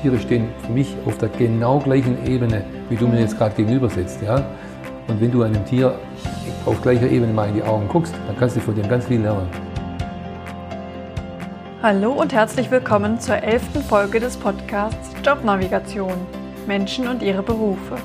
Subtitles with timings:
[0.00, 3.90] Tiere stehen für mich auf der genau gleichen Ebene, wie du mir jetzt gerade gegenüber
[3.90, 4.22] sitzt.
[4.22, 4.36] Ja?
[5.08, 5.98] Und wenn du einem Tier
[6.66, 9.20] auf gleicher Ebene mal in die Augen guckst, dann kannst du von dem ganz viel
[9.20, 9.48] lernen.
[11.82, 16.14] Hallo und herzlich willkommen zur elften Folge des Podcasts Jobnavigation
[16.66, 17.96] Menschen und ihre Berufe.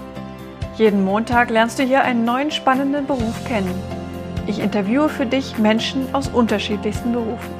[0.78, 3.74] Jeden Montag lernst du hier einen neuen spannenden Beruf kennen.
[4.48, 7.54] Ich interviewe für dich Menschen aus unterschiedlichsten Berufen.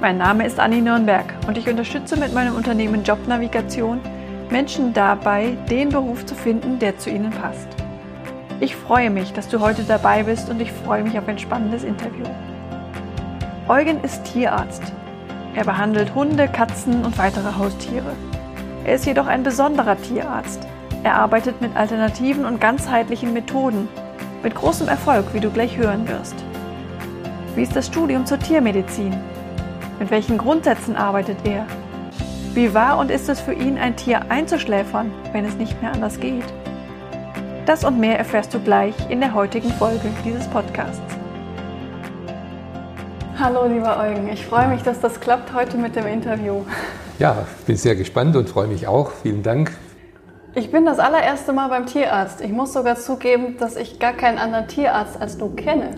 [0.00, 4.00] Mein Name ist Anni Nürnberg und ich unterstütze mit meinem Unternehmen Jobnavigation
[4.50, 7.68] Menschen dabei, den Beruf zu finden, der zu ihnen passt.
[8.60, 11.84] Ich freue mich, dass du heute dabei bist und ich freue mich auf ein spannendes
[11.84, 12.24] Interview.
[13.68, 14.82] Eugen ist Tierarzt.
[15.54, 18.12] Er behandelt Hunde, Katzen und weitere Haustiere.
[18.84, 20.66] Er ist jedoch ein besonderer Tierarzt.
[21.02, 23.88] Er arbeitet mit alternativen und ganzheitlichen Methoden.
[24.42, 26.36] Mit großem Erfolg, wie du gleich hören wirst.
[27.56, 29.14] Wie ist das Studium zur Tiermedizin?
[29.98, 31.66] Mit welchen Grundsätzen arbeitet er?
[32.52, 36.20] Wie war und ist es für ihn, ein Tier einzuschläfern, wenn es nicht mehr anders
[36.20, 36.44] geht?
[37.64, 41.00] Das und mehr erfährst du gleich in der heutigen Folge dieses Podcasts.
[43.38, 44.28] Hallo, lieber Eugen.
[44.28, 46.60] Ich freue mich, dass das klappt heute mit dem Interview.
[47.18, 49.12] Ja, bin sehr gespannt und freue mich auch.
[49.22, 49.72] Vielen Dank.
[50.54, 52.42] Ich bin das allererste Mal beim Tierarzt.
[52.42, 55.90] Ich muss sogar zugeben, dass ich gar keinen anderen Tierarzt als du kenne.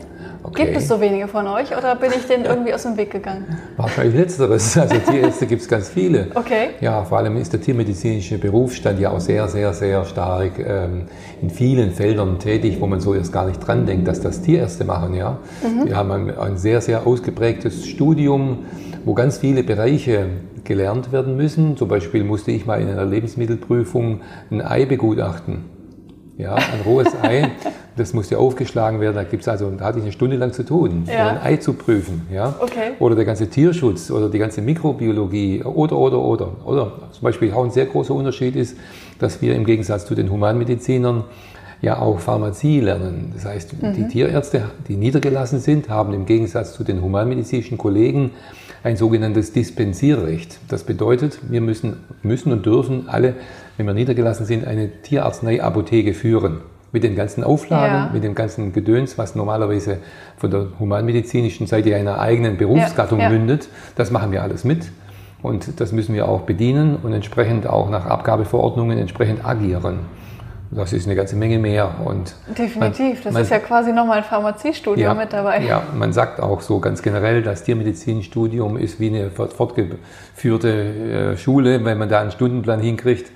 [0.49, 0.65] Okay.
[0.65, 3.45] Gibt es so wenige von euch oder bin ich denen irgendwie aus dem Weg gegangen?
[3.77, 4.79] Wahrscheinlich letzteres.
[4.79, 6.29] Also Tierärzte gibt es ganz viele.
[6.35, 6.71] Okay.
[6.81, 11.03] Ja, vor allem ist der tiermedizinische Berufsstand ja auch sehr, sehr, sehr stark ähm,
[11.43, 14.87] in vielen Feldern tätig, wo man so erst gar nicht dran denkt, dass das Tierärzte
[14.87, 15.15] machen.
[15.15, 15.39] Ja?
[15.63, 15.87] Mhm.
[15.87, 18.65] Wir haben ein, ein sehr, sehr ausgeprägtes Studium,
[19.05, 20.29] wo ganz viele Bereiche
[20.65, 21.77] gelernt werden müssen.
[21.77, 25.78] Zum Beispiel musste ich mal in einer Lebensmittelprüfung ein Ei begutachten.
[26.39, 27.51] Ja, ein rohes Ei,
[27.97, 29.17] das musste aufgeschlagen werden.
[29.17, 31.29] Da gibt's also, da hatte ich eine Stunde lang zu tun, ja.
[31.29, 32.27] ein Ei zu prüfen.
[32.33, 32.55] Ja?
[32.61, 32.93] Okay.
[33.01, 36.53] Oder der ganze Tierschutz oder die ganze Mikrobiologie oder, oder, oder.
[36.65, 38.77] Oder zum Beispiel auch ein sehr großer Unterschied ist,
[39.19, 41.25] dass wir im Gegensatz zu den Humanmedizinern
[41.83, 43.33] ja auch Pharmazie lernen.
[43.35, 43.95] Das heißt, mhm.
[43.95, 48.31] die Tierärzte, die niedergelassen sind, haben im Gegensatz zu den humanmedizinischen Kollegen
[48.85, 50.59] ein sogenanntes Dispensierrecht.
[50.69, 53.35] Das bedeutet, wir müssen, müssen und dürfen alle,
[53.79, 56.61] wenn wir niedergelassen sind, eine Tierarzneiapotheke führen.
[56.91, 58.11] Mit den ganzen Auflagen, ja.
[58.13, 59.99] mit dem ganzen Gedöns, was normalerweise
[60.39, 63.69] von der humanmedizinischen Seite einer eigenen Berufsgattung ja, mündet.
[63.95, 64.91] Das machen wir alles mit.
[65.43, 70.01] Und das müssen wir auch bedienen und entsprechend auch nach Abgabeverordnungen entsprechend agieren.
[70.71, 71.91] Das ist eine ganze Menge mehr.
[72.05, 75.63] Und Definitiv, man, das man, ist ja quasi nochmal ein Pharmaziestudium ja, mit dabei.
[75.63, 81.85] Ja, man sagt auch so ganz generell, das Tiermedizinstudium ist wie eine fortgeführte äh, Schule,
[81.85, 83.31] wenn man da einen Stundenplan hinkriegt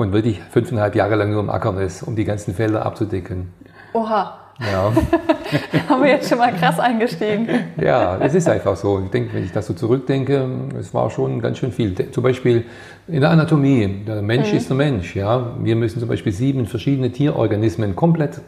[0.00, 3.52] und wirklich fünfeinhalb Jahre lang nur im Ackern ist, um die ganzen Felder abzudecken.
[3.92, 4.36] Oha.
[4.60, 4.92] Ja.
[5.88, 7.48] haben wir jetzt schon mal krass eingestiegen.
[7.80, 9.00] ja, es ist einfach so.
[9.00, 10.46] Ich denke, wenn ich das so zurückdenke,
[10.78, 11.94] es war schon ganz schön viel.
[12.10, 12.64] Zum Beispiel
[13.08, 14.04] in der Anatomie.
[14.06, 14.58] Der Mensch mhm.
[14.58, 15.16] ist der Mensch.
[15.16, 18.40] Ja, wir müssen zum Beispiel sieben verschiedene Tierorganismen komplett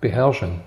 [0.00, 0.60] beherrschen.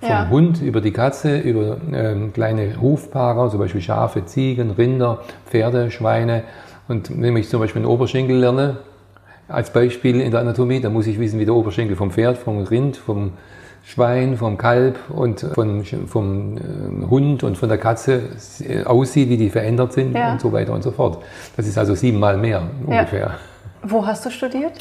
[0.00, 0.28] Vom ja.
[0.30, 6.44] Hund über die Katze, über ähm, kleine Hufpaare, zum Beispiel Schafe, Ziegen, Rinder, Pferde, Schweine.
[6.88, 8.78] Und wenn ich zum Beispiel einen Oberschenkel lerne,
[9.48, 12.62] als Beispiel in der Anatomie, dann muss ich wissen, wie der Oberschenkel vom Pferd, vom
[12.64, 13.32] Rind, vom
[13.84, 18.22] Schwein, vom Kalb und von, vom äh, Hund und von der Katze
[18.84, 20.32] aussieht, wie die verändert sind ja.
[20.32, 21.22] und so weiter und so fort.
[21.56, 23.20] Das ist also siebenmal mehr ungefähr.
[23.20, 23.38] Ja.
[23.82, 24.72] Wo hast du studiert?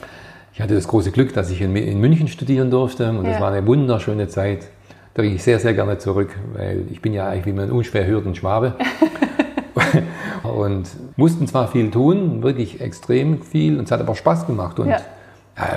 [0.53, 3.33] Ich hatte das große Glück, dass ich in, in München studieren durfte und ja.
[3.33, 4.67] das war eine wunderschöne Zeit.
[5.13, 8.05] Da gehe ich sehr, sehr gerne zurück, weil ich bin ja eigentlich wie man unschwer
[8.07, 8.73] hört ein Schwabe.
[10.55, 14.79] und mussten zwar viel tun, wirklich extrem viel, und es hat aber Spaß gemacht.
[14.79, 14.99] Und ja.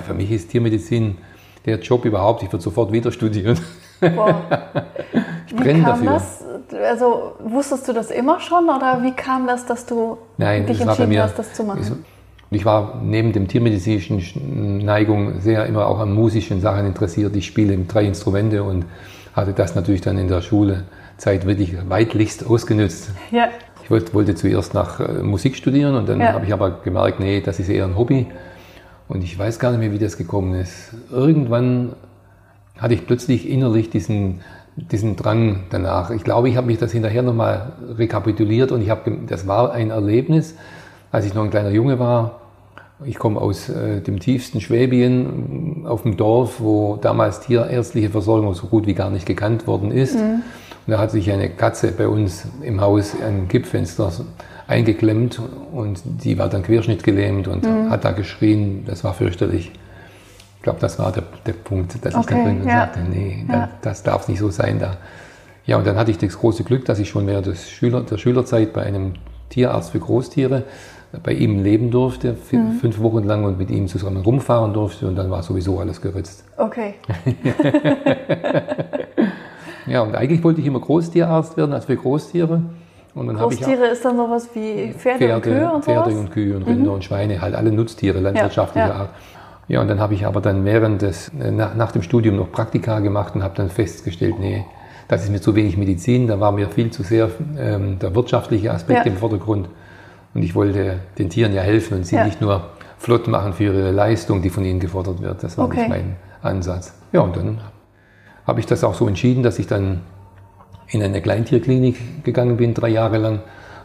[0.07, 1.19] für mich ist Tiermedizin
[1.67, 2.43] der Job überhaupt.
[2.43, 3.59] Ich würde sofort wieder studieren.
[4.01, 4.35] Wow.
[5.47, 6.13] ich brenne dafür.
[6.13, 6.45] Das?
[6.89, 11.09] Also wusstest du das immer schon oder wie kam das, dass du Nein, dich entschieden
[11.09, 12.05] mir, hast, das zu machen?
[12.51, 17.37] Ich war neben dem tiermedizinischen Neigung sehr immer auch an musischen Sachen interessiert.
[17.37, 18.87] Ich spiele drei Instrumente und
[19.35, 23.11] hatte das natürlich dann in der Schulzeit wirklich weitlichst ausgenutzt.
[23.31, 23.49] Ja.
[23.89, 26.35] Ich wollte, wollte zuerst nach äh, Musik studieren und dann ja.
[26.35, 28.27] habe ich aber gemerkt, nee, das ist eher ein Hobby.
[29.09, 30.95] Und ich weiß gar nicht mehr, wie das gekommen ist.
[31.11, 31.95] Irgendwann
[32.77, 34.43] hatte ich plötzlich innerlich diesen,
[34.77, 36.11] diesen Drang danach.
[36.11, 39.89] Ich glaube, ich habe mich das hinterher nochmal rekapituliert und ich habe, das war ein
[39.89, 40.55] Erlebnis,
[41.11, 42.43] als ich noch ein kleiner Junge war.
[43.07, 48.67] Ich komme aus äh, dem tiefsten Schwäbien, auf dem Dorf, wo damals tierärztliche Versorgung so
[48.67, 50.17] gut wie gar nicht gekannt worden ist.
[50.17, 50.43] Mhm.
[50.89, 54.11] Und da hat sich eine Katze bei uns im Haus ein Kippfenster
[54.69, 55.39] eingeklemmt
[55.71, 57.91] und die war dann querschnittgelähmt und mhm.
[57.91, 58.85] hat da geschrien.
[58.87, 59.71] Das war fürchterlich.
[60.57, 62.81] Ich glaube, das war der, der Punkt, dass okay, ich dann irgendwann ja.
[62.87, 63.55] sagte, nee, ja.
[63.55, 64.97] das, das darf nicht so sein da.
[65.67, 68.17] Ja, und dann hatte ich das große Glück, dass ich schon während des Schüler, der
[68.17, 69.13] Schülerzeit bei einem
[69.51, 70.65] Tierarzt für Großtiere
[71.23, 72.79] bei ihm leben durfte, mhm.
[72.81, 76.45] fünf Wochen lang und mit ihm zusammen rumfahren durfte und dann war sowieso alles geritzt.
[76.57, 76.95] Okay.
[79.89, 82.63] ja, und eigentlich wollte ich immer Großtierarzt werden, also für Großtiere.
[83.15, 86.21] Und dann Großtiere ich ist dann sowas wie Pferde, Pferde und Kühe und Pferde sowas?
[86.21, 86.97] und Kühe und Rinder mhm.
[86.97, 89.01] und Schweine, halt alle Nutztiere landwirtschaftlicher ja, ja.
[89.01, 89.11] Art.
[89.69, 92.51] Ja, und dann habe ich aber dann während des, äh, nach, nach dem Studium noch
[92.51, 94.65] Praktika gemacht und habe dann festgestellt, nee,
[95.09, 98.73] das ist mir zu wenig Medizin, da war mir viel zu sehr ähm, der wirtschaftliche
[98.73, 99.13] Aspekt ja.
[99.13, 99.69] im Vordergrund.
[100.35, 103.91] Und ich wollte den Tieren ja helfen und sie nicht nur flott machen für ihre
[103.91, 105.43] Leistung, die von ihnen gefordert wird.
[105.43, 105.81] Das war okay.
[105.81, 106.95] nicht mein Ansatz.
[107.13, 107.59] Ja, und dann
[108.49, 110.01] habe ich das auch so entschieden, dass ich dann
[110.89, 113.41] in eine Kleintierklinik gegangen bin, drei Jahre lang,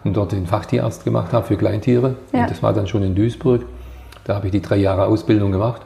[0.06, 2.15] und dort den Fachtierarzt gemacht habe für Kleintiere.
[2.31, 2.42] Ja.
[2.42, 3.63] Und das war dann schon in Duisburg.
[4.24, 5.81] Da habe ich die drei Jahre Ausbildung gemacht.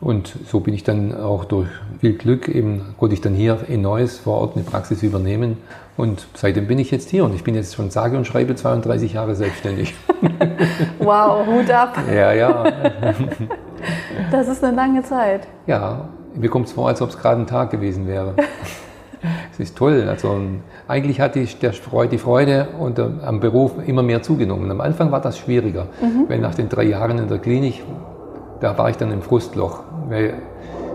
[0.00, 1.68] Und so bin ich dann auch durch
[2.00, 5.56] viel Glück eben, konnte ich dann hier in Neuss vor Ort eine Praxis übernehmen.
[5.96, 9.14] Und seitdem bin ich jetzt hier und ich bin jetzt schon sage und schreibe 32
[9.14, 9.94] Jahre selbstständig.
[10.98, 11.96] Wow, Hut ab.
[12.12, 12.64] Ja, ja.
[14.30, 15.46] Das ist eine lange Zeit.
[15.66, 18.34] Ja, mir kommt es vor, als ob es gerade ein Tag gewesen wäre.
[19.52, 20.06] Es ist toll.
[20.08, 20.38] Also
[20.86, 24.70] eigentlich hat die, der Freude, die Freude und der, am Beruf immer mehr zugenommen.
[24.70, 26.26] Am Anfang war das schwieriger, mhm.
[26.28, 27.82] weil nach den drei Jahren in der Klinik,
[28.60, 30.34] da war ich dann im Frustloch, weil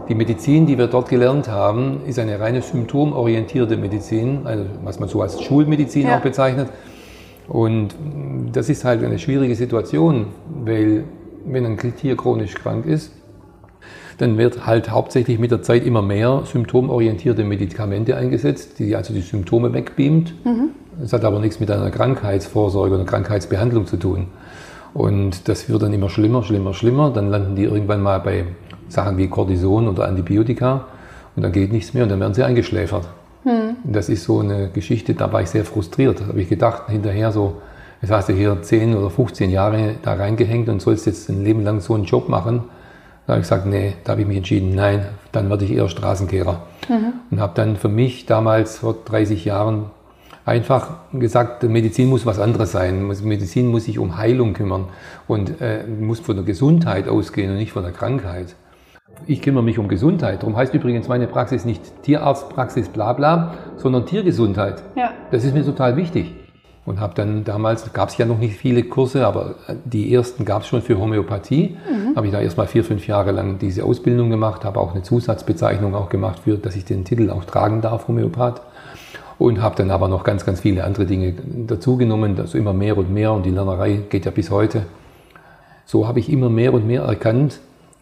[0.07, 5.09] die Medizin, die wir dort gelernt haben, ist eine reine symptomorientierte Medizin, also was man
[5.09, 6.17] so als Schulmedizin ja.
[6.17, 6.69] auch bezeichnet.
[7.47, 7.95] Und
[8.53, 10.27] das ist halt eine schwierige Situation,
[10.63, 11.03] weil
[11.45, 13.11] wenn ein Tier chronisch krank ist,
[14.21, 19.21] dann wird halt hauptsächlich mit der Zeit immer mehr symptomorientierte Medikamente eingesetzt, die also die
[19.21, 20.45] Symptome wegbeamt.
[20.45, 20.69] Mhm.
[21.01, 24.27] Das hat aber nichts mit einer Krankheitsvorsorge oder Krankheitsbehandlung zu tun.
[24.93, 27.09] Und das wird dann immer schlimmer, schlimmer, schlimmer.
[27.09, 28.45] Dann landen die irgendwann mal bei
[28.89, 30.85] Sachen wie Cortison oder Antibiotika
[31.35, 33.07] und dann geht nichts mehr und dann werden sie eingeschläfert.
[33.43, 33.77] Mhm.
[33.83, 36.21] Das ist so eine Geschichte, da war ich sehr frustriert.
[36.21, 37.55] Da habe ich gedacht, hinterher so,
[38.03, 41.63] jetzt hast du hier 10 oder 15 Jahre da reingehängt und sollst jetzt ein Leben
[41.63, 42.65] lang so einen Job machen
[43.27, 45.87] da habe ich gesagt, nee, da habe ich mich entschieden, nein, dann werde ich eher
[45.87, 46.63] Straßenkehrer.
[46.89, 47.13] Mhm.
[47.29, 49.85] Und habe dann für mich damals vor 30 Jahren
[50.43, 53.07] einfach gesagt, Medizin muss was anderes sein.
[53.23, 54.85] Medizin muss sich um Heilung kümmern
[55.27, 58.55] und äh, muss von der Gesundheit ausgehen und nicht von der Krankheit.
[59.27, 60.41] Ich kümmere mich um Gesundheit.
[60.41, 64.81] Darum heißt übrigens meine Praxis nicht Tierarztpraxis bla bla, sondern Tiergesundheit.
[64.95, 65.11] Ja.
[65.29, 66.33] Das ist mir total wichtig
[66.85, 69.55] und habe dann damals, gab es ja noch nicht viele Kurse, aber
[69.85, 71.77] die ersten gab es schon für Homöopathie.
[71.89, 72.15] Mhm.
[72.15, 75.93] Habe ich da erstmal vier, fünf Jahre lang diese Ausbildung gemacht, habe auch eine Zusatzbezeichnung
[75.93, 78.61] auch gemacht, für, dass ich den Titel auch tragen darf, Homöopath.
[79.37, 81.33] Und habe dann aber noch ganz, ganz viele andere Dinge
[81.67, 84.83] dazugenommen, also immer mehr und mehr und die Lernerei geht ja bis heute.
[85.85, 87.59] So habe ich immer mehr und mehr erkannt,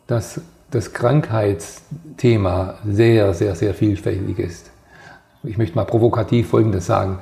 [0.07, 0.41] dass
[0.71, 4.71] das Krankheitsthema sehr, sehr, sehr vielfältig ist.
[5.43, 7.19] Ich möchte mal provokativ Folgendes sagen.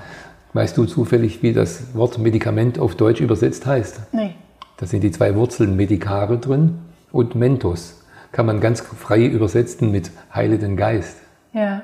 [0.54, 4.02] Weißt du zufällig, wie das Wort Medikament auf Deutsch übersetzt heißt?
[4.14, 4.36] Nee.
[4.78, 6.80] Da sind die zwei Wurzeln Medicare drin
[7.12, 8.04] und Mentos.
[8.32, 11.18] Kann man ganz frei übersetzen mit heile den Geist.
[11.54, 11.82] Ja.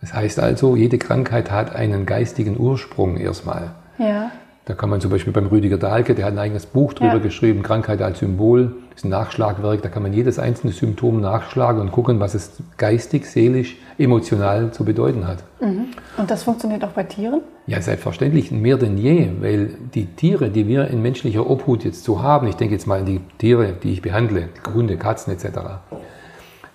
[0.00, 3.70] Das heißt also, jede Krankheit hat einen geistigen Ursprung erstmal.
[3.98, 4.32] Ja.
[4.64, 7.18] Da kann man zum Beispiel beim Rüdiger Dahlke, der hat ein eigenes Buch drüber ja.
[7.18, 11.90] geschrieben, Krankheit als Symbol, ist ein Nachschlagwerk, da kann man jedes einzelne Symptom nachschlagen und
[11.90, 15.38] gucken, was es geistig, seelisch, emotional zu bedeuten hat.
[15.60, 15.86] Mhm.
[16.16, 17.40] Und das funktioniert auch bei Tieren?
[17.66, 22.20] Ja, selbstverständlich, mehr denn je, weil die Tiere, die wir in menschlicher Obhut jetzt so
[22.20, 25.58] haben, ich denke jetzt mal an die Tiere, die ich behandle, Hunde, Katzen etc.,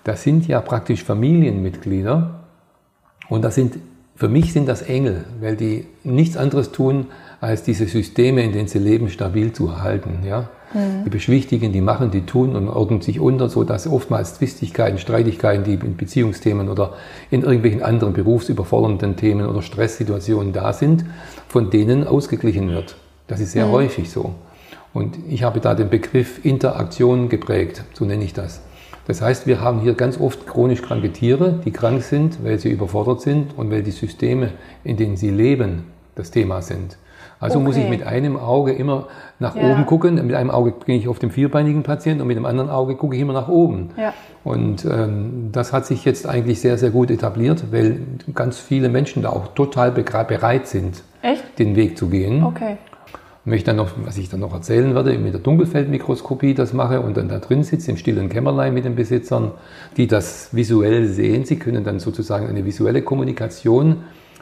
[0.04, 2.40] das sind ja praktisch Familienmitglieder
[3.28, 3.78] und das sind,
[4.16, 7.08] für mich sind das Engel, weil die nichts anderes tun,
[7.42, 10.20] als diese Systeme, in denen sie leben, stabil zu erhalten.
[10.24, 10.48] Ja?
[10.74, 11.04] Mhm.
[11.04, 15.74] Die beschwichtigen, die machen, die tun und ordnen sich unter, sodass oftmals Zwistigkeiten, Streitigkeiten, die
[15.74, 16.94] in Beziehungsthemen oder
[17.30, 21.04] in irgendwelchen anderen berufsüberfordernden Themen oder Stresssituationen da sind,
[21.48, 22.96] von denen ausgeglichen wird.
[23.26, 23.72] Das ist sehr mhm.
[23.72, 24.34] häufig so.
[24.94, 28.62] Und ich habe da den Begriff Interaktion geprägt, so nenne ich das.
[29.06, 32.70] Das heißt, wir haben hier ganz oft chronisch kranke Tiere, die krank sind, weil sie
[32.70, 34.52] überfordert sind und weil die Systeme,
[34.84, 35.84] in denen sie leben,
[36.14, 36.98] das Thema sind.
[37.40, 37.64] Also okay.
[37.66, 39.06] muss ich mit einem Auge immer
[39.38, 39.70] nach ja.
[39.70, 40.14] oben gucken.
[40.26, 43.14] Mit einem Auge bin ich auf dem vierbeinigen Patienten und mit dem anderen Auge gucke
[43.14, 43.90] ich immer nach oben.
[43.96, 44.12] Ja.
[44.44, 48.00] Und ähm, das hat sich jetzt eigentlich sehr, sehr gut etabliert, weil
[48.34, 51.44] ganz viele Menschen da auch total bereit sind, Echt?
[51.58, 52.42] den Weg zu gehen.
[52.42, 52.76] Okay.
[53.44, 56.72] Und wenn ich dann noch, was ich dann noch erzählen werde, mit der Dunkelfeldmikroskopie das
[56.72, 59.52] mache und dann da drin sitze im stillen Kämmerlein mit den Besitzern,
[59.96, 63.98] die das visuell sehen, sie können dann sozusagen eine visuelle Kommunikation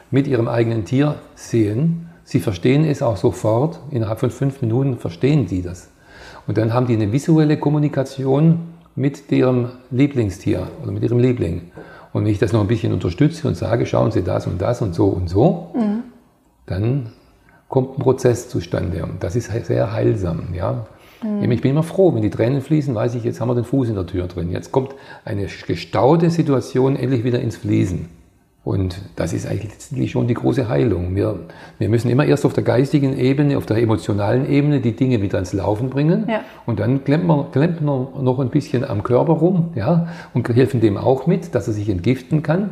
[0.09, 5.47] mit ihrem eigenen Tier sehen Sie verstehen es auch sofort, innerhalb von fünf Minuten verstehen
[5.47, 5.91] Sie das.
[6.45, 8.59] Und dann haben die eine visuelle Kommunikation
[8.97, 11.71] mit ihrem Lieblingstier oder mit ihrem Liebling.
[12.11, 14.81] Und wenn ich das noch ein bisschen unterstütze und sage, schauen Sie das und das
[14.81, 16.03] und so und so, mhm.
[16.65, 17.13] dann
[17.69, 19.03] kommt ein Prozess zustande.
[19.03, 20.53] Und das ist sehr heilsam.
[20.53, 20.85] Ja?
[21.23, 21.49] Mhm.
[21.49, 23.87] Ich bin immer froh, wenn die Tränen fließen, weiß ich, jetzt haben wir den Fuß
[23.87, 24.51] in der Tür drin.
[24.51, 28.16] Jetzt kommt eine gestaute Situation endlich wieder ins Fließen.
[28.67, 31.15] Und das ist eigentlich schon die große Heilung.
[31.15, 31.39] Wir,
[31.79, 35.35] wir müssen immer erst auf der geistigen Ebene, auf der emotionalen Ebene die Dinge wieder
[35.35, 36.25] ans Laufen bringen.
[36.27, 36.41] Ja.
[36.65, 40.81] Und dann klemmt man, klemmt man noch ein bisschen am Körper rum ja, und helfen
[40.81, 42.71] dem auch mit, dass er sich entgiften kann.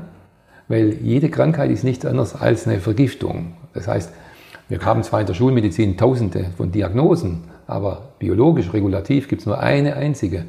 [0.68, 3.54] Weil jede Krankheit ist nichts anderes als eine Vergiftung.
[3.74, 4.12] Das heißt,
[4.68, 9.60] wir haben zwar in der Schulmedizin tausende von Diagnosen, aber biologisch, regulativ gibt es nur
[9.60, 10.44] eine einzige.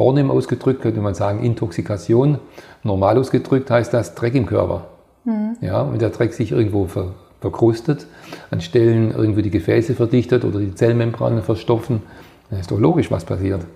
[0.00, 2.38] Vornehm ausgedrückt könnte man sagen Intoxikation.
[2.84, 4.86] Normal ausgedrückt heißt das Dreck im Körper.
[5.26, 5.58] Mhm.
[5.60, 8.06] Ja, wenn der Dreck sich irgendwo ver, verkrustet,
[8.50, 12.00] an Stellen irgendwo die Gefäße verdichtet oder die Zellmembranen verstopfen,
[12.48, 13.66] dann ist doch logisch, was passiert.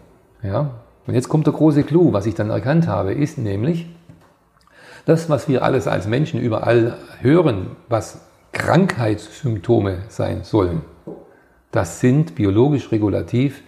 [0.42, 0.70] Ja?
[1.06, 3.86] Und jetzt kommt der große Clou, was ich dann erkannt habe, ist nämlich,
[5.04, 10.80] das, was wir alles als Menschen überall hören, was Krankheitssymptome sein sollen,
[11.70, 13.60] das sind biologisch regulativ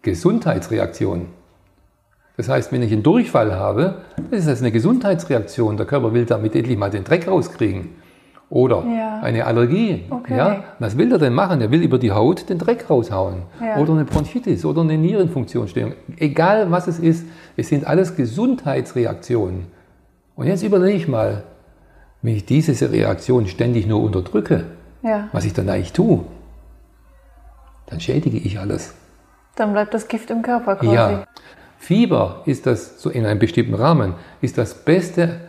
[0.00, 1.36] Gesundheitsreaktionen.
[2.38, 3.96] Das heißt, wenn ich einen Durchfall habe,
[4.30, 5.76] ist das eine Gesundheitsreaktion.
[5.76, 7.96] Der Körper will damit endlich mal den Dreck rauskriegen.
[8.48, 9.20] Oder ja.
[9.22, 10.04] eine Allergie.
[10.08, 10.36] Okay.
[10.36, 10.64] Ja?
[10.78, 11.60] Was will er denn machen?
[11.60, 13.42] Er will über die Haut den Dreck raushauen.
[13.60, 13.78] Ja.
[13.78, 15.94] Oder eine Bronchitis oder eine Nierenfunktionsstörung.
[16.16, 17.26] Egal was es ist,
[17.56, 19.66] es sind alles Gesundheitsreaktionen.
[20.36, 21.42] Und jetzt überlege ich mal,
[22.22, 24.66] wenn ich diese Reaktion ständig nur unterdrücke,
[25.02, 25.28] ja.
[25.32, 26.20] was ich dann eigentlich tue,
[27.86, 28.94] dann schädige ich alles.
[29.56, 30.94] Dann bleibt das Gift im Körper quasi.
[30.94, 31.24] Ja.
[31.78, 35.40] Fieber ist das, so in einem bestimmten Rahmen, ist das beste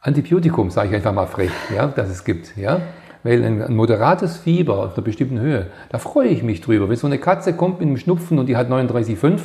[0.00, 2.56] Antibiotikum, sage ich einfach mal frech, ja, das es gibt.
[2.56, 2.80] Ja?
[3.22, 6.88] Weil ein, moderates Fieber auf einer bestimmten Höhe, da freue ich mich drüber.
[6.88, 9.40] Wenn so eine Katze kommt mit einem Schnupfen und die hat 39,5,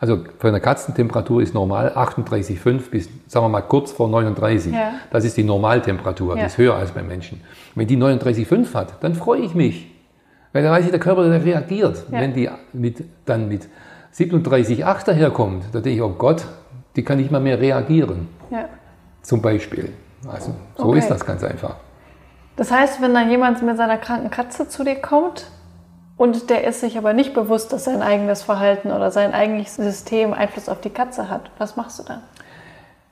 [0.00, 4.72] also für eine Katzentemperatur ist normal 38,5 bis, sagen wir mal, kurz vor 39.
[4.72, 4.92] Ja.
[5.10, 6.42] Das ist die Normaltemperatur, ja.
[6.42, 7.40] die ist höher als beim Menschen.
[7.74, 9.90] Wenn die 39,5 hat, dann freue ich mich.
[10.52, 12.04] Weil da weiß ich, der Körper der reagiert.
[12.10, 12.20] Ja.
[12.20, 13.68] Wenn die mit, dann mit
[14.14, 16.46] 37,8 daherkommt, da denke ich, oh Gott,
[16.96, 18.28] die kann nicht mal mehr reagieren.
[18.50, 18.68] Ja.
[19.22, 19.92] Zum Beispiel.
[20.26, 20.98] Also so okay.
[20.98, 21.76] ist das ganz einfach.
[22.56, 25.46] Das heißt, wenn dann jemand mit seiner kranken Katze zu dir kommt,
[26.16, 30.34] und der ist sich aber nicht bewusst, dass sein eigenes Verhalten oder sein eigentliches System
[30.34, 31.52] Einfluss auf die Katze hat.
[31.58, 32.22] Was machst du dann?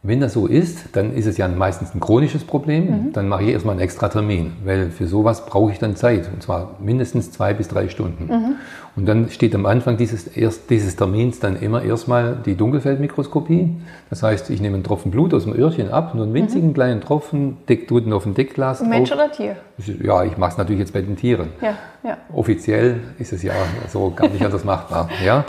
[0.02, 2.84] Wenn das so ist, dann ist es ja meistens ein chronisches Problem.
[2.84, 3.12] Mhm.
[3.12, 6.30] Dann mache ich erstmal einen extra Termin, weil für sowas brauche ich dann Zeit.
[6.32, 8.26] Und zwar mindestens zwei bis drei Stunden.
[8.26, 8.54] Mhm.
[8.94, 13.70] Und dann steht am Anfang dieses, erst, dieses Termins dann immer erstmal die Dunkelfeldmikroskopie.
[14.08, 16.74] Das heißt, ich nehme einen Tropfen Blut aus dem Öhrchen ab, nur einen winzigen mhm.
[16.74, 18.82] kleinen Tropfen, deck, tut ihn auf ein Deckglas.
[18.82, 19.56] Mensch oder Tier?
[20.02, 21.48] Ja, ich mache es natürlich jetzt bei den Tieren.
[21.60, 21.74] Ja,
[22.04, 22.16] ja.
[22.32, 23.54] Offiziell ist es ja
[23.88, 25.08] so gar nicht anders machbar.
[25.24, 25.44] Ja?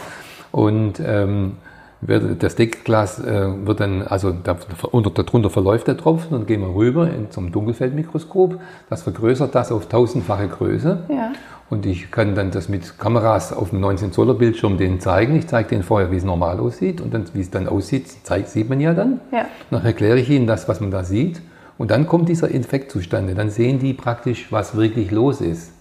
[0.51, 1.53] Und ähm,
[2.01, 4.57] wird, das Deckglas äh, wird dann, also da,
[4.91, 8.59] unter, darunter verläuft der Tropfen und gehen wir rüber in, zum Dunkelfeldmikroskop.
[8.89, 11.05] Das vergrößert das auf tausendfache Größe.
[11.09, 11.31] Ja.
[11.69, 15.35] Und ich kann dann das mit Kameras auf dem 19 Zoller Bildschirm denen zeigen.
[15.35, 18.49] Ich zeige denen vorher, wie es normal aussieht und dann, wie es dann aussieht, zeigt,
[18.49, 19.19] sieht man ja dann.
[19.31, 19.47] Ja.
[19.69, 21.41] Dann erkläre ich ihnen das, was man da sieht.
[21.77, 23.35] Und dann kommt dieser Infekt zustande.
[23.35, 25.73] Dann sehen die praktisch, was wirklich los ist.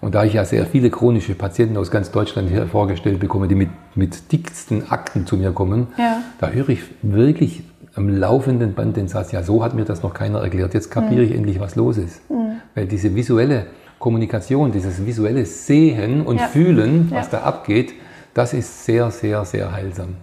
[0.00, 3.54] Und da ich ja sehr viele chronische Patienten aus ganz Deutschland hier vorgestellt bekomme, die
[3.54, 6.18] mit, mit dicksten Akten zu mir kommen, ja.
[6.38, 7.62] da höre ich wirklich
[7.94, 11.22] am laufenden Band den Satz, ja, so hat mir das noch keiner erklärt, jetzt kapiere
[11.22, 11.30] mhm.
[11.30, 12.30] ich endlich, was los ist.
[12.30, 12.60] Mhm.
[12.74, 13.66] Weil diese visuelle
[13.98, 16.46] Kommunikation, dieses visuelle Sehen und ja.
[16.48, 17.38] Fühlen, was ja.
[17.38, 17.94] da abgeht,
[18.34, 20.16] das ist sehr, sehr, sehr heilsam.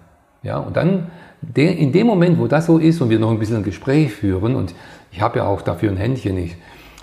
[0.43, 1.07] Ja, und dann
[1.55, 4.55] in dem Moment, wo das so ist und wir noch ein bisschen ein Gespräch führen,
[4.55, 4.75] und
[5.11, 6.55] ich habe ja auch dafür ein Händchen, ich,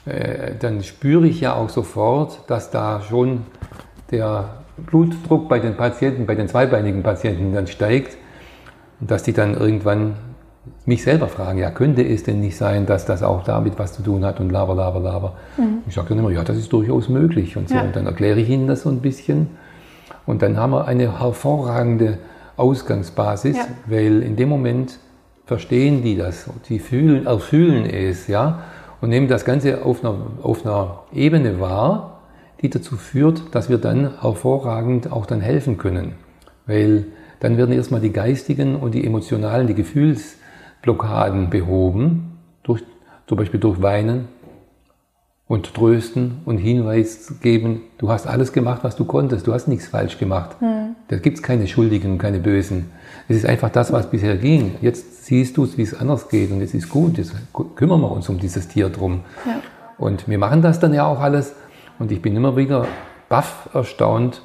[0.06, 3.42] äh, dann spüre ich ja auch sofort, dass da schon
[4.10, 8.16] der Blutdruck bei den Patienten, bei den zweibeinigen Patienten dann steigt
[9.00, 10.14] und dass die dann irgendwann
[10.84, 14.02] mich selber fragen, ja, könnte es denn nicht sein, dass das auch damit was zu
[14.02, 15.36] tun hat und laber, laber, laber.
[15.56, 15.78] Mhm.
[15.86, 17.74] Ich sage dann immer, ja, das ist durchaus möglich und so.
[17.74, 17.82] Ja.
[17.82, 19.48] Und dann erkläre ich ihnen das so ein bisschen.
[20.26, 22.18] Und dann haben wir eine hervorragende
[22.56, 23.66] Ausgangsbasis, ja.
[23.86, 24.98] weil in dem Moment
[25.46, 28.60] verstehen die das, die fühlen, erfühlen es, ja
[29.00, 32.20] und nehmen das Ganze auf einer, auf einer Ebene wahr,
[32.60, 36.14] die dazu führt, dass wir dann hervorragend auch dann helfen können.
[36.66, 37.06] Weil
[37.40, 42.82] dann werden erstmal die geistigen und die emotionalen, die Gefühlsblockaden behoben, durch,
[43.26, 44.28] zum Beispiel durch Weinen
[45.50, 49.88] und Trösten und Hinweis geben, du hast alles gemacht, was du konntest, du hast nichts
[49.88, 50.62] falsch gemacht.
[50.62, 50.94] Mhm.
[51.08, 52.92] Da gibt es keine Schuldigen, keine Bösen.
[53.26, 54.76] Es ist einfach das, was bisher ging.
[54.80, 57.18] Jetzt siehst du es, wie es anders geht und es ist gut.
[57.18, 57.34] Jetzt
[57.74, 59.24] kümmern wir uns um dieses Tier drum.
[59.44, 59.60] Ja.
[59.98, 61.52] Und wir machen das dann ja auch alles.
[61.98, 62.86] Und ich bin immer wieder
[63.28, 64.42] baff erstaunt,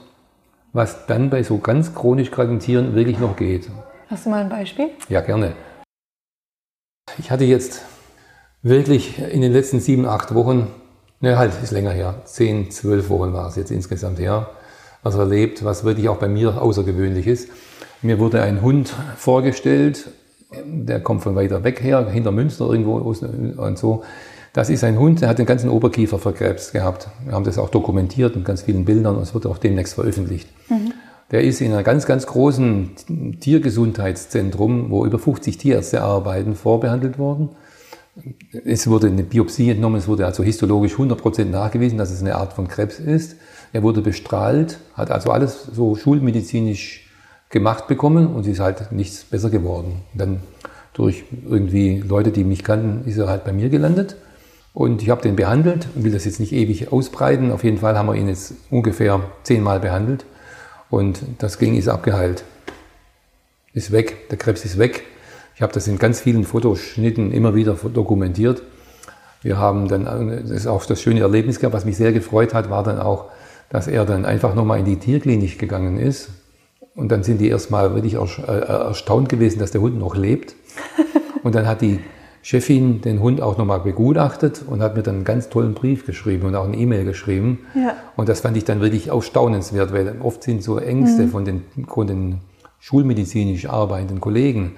[0.74, 3.70] was dann bei so ganz chronisch kranken Tieren wirklich noch geht.
[4.08, 4.90] Hast du mal ein Beispiel?
[5.08, 5.54] Ja, gerne.
[7.20, 7.84] Ich hatte jetzt
[8.64, 10.66] wirklich in den letzten sieben, acht Wochen
[11.26, 12.14] Ne, halt, ist länger her.
[12.26, 14.48] Zehn, zwölf Wochen war es jetzt insgesamt her.
[15.02, 17.50] Was erlebt, was wirklich auch bei mir außergewöhnlich ist.
[18.04, 20.08] Mir wurde ein Hund vorgestellt,
[20.64, 24.04] der kommt von weiter weg her, hinter Münster irgendwo und so.
[24.54, 27.08] Das ist ein Hund, der hat den ganzen Oberkiefer verkrebst gehabt.
[27.24, 30.48] Wir haben das auch dokumentiert mit ganz vielen Bildern und es wird auch demnächst veröffentlicht.
[30.70, 30.94] Mhm.
[31.32, 32.92] Der ist in einem ganz, ganz großen
[33.40, 37.50] Tiergesundheitszentrum, wo über 50 Tierärzte arbeiten, vorbehandelt worden.
[38.64, 42.54] Es wurde eine Biopsie entnommen, es wurde also histologisch 100% nachgewiesen, dass es eine Art
[42.54, 43.36] von Krebs ist.
[43.74, 47.10] Er wurde bestrahlt, hat also alles so schulmedizinisch
[47.50, 50.02] gemacht bekommen und ist halt nichts besser geworden.
[50.14, 50.40] Dann
[50.94, 54.16] durch irgendwie Leute, die mich kannten, ist er halt bei mir gelandet.
[54.74, 57.52] Und ich habe den behandelt, will das jetzt nicht ewig ausbreiten.
[57.52, 60.26] Auf jeden Fall haben wir ihn jetzt ungefähr zehnmal behandelt.
[60.90, 62.44] Und das ging, ist abgeheilt.
[63.74, 65.04] Ist weg, der Krebs ist weg.
[65.56, 68.62] Ich habe das in ganz vielen Fotoschnitten immer wieder dokumentiert.
[69.42, 72.70] Wir haben dann, das ist auch das schöne Erlebnis gehabt, was mich sehr gefreut hat,
[72.70, 73.26] war dann auch,
[73.70, 76.30] dass er dann einfach nochmal in die Tierklinik gegangen ist.
[76.96, 80.56] Und dann sind die erstmal wirklich äh, erstaunt gewesen, dass der Hund noch lebt.
[81.44, 82.00] Und dann hat die
[82.42, 86.46] Chefin den Hund auch nochmal begutachtet und hat mir dann einen ganz tollen Brief geschrieben
[86.46, 87.66] und auch eine E-Mail geschrieben.
[87.74, 87.96] Ja.
[88.16, 91.30] Und das fand ich dann wirklich auch staunenswert, weil oft sind so Ängste mhm.
[91.30, 92.42] von, den, von den
[92.80, 94.74] schulmedizinisch arbeitenden Kollegen.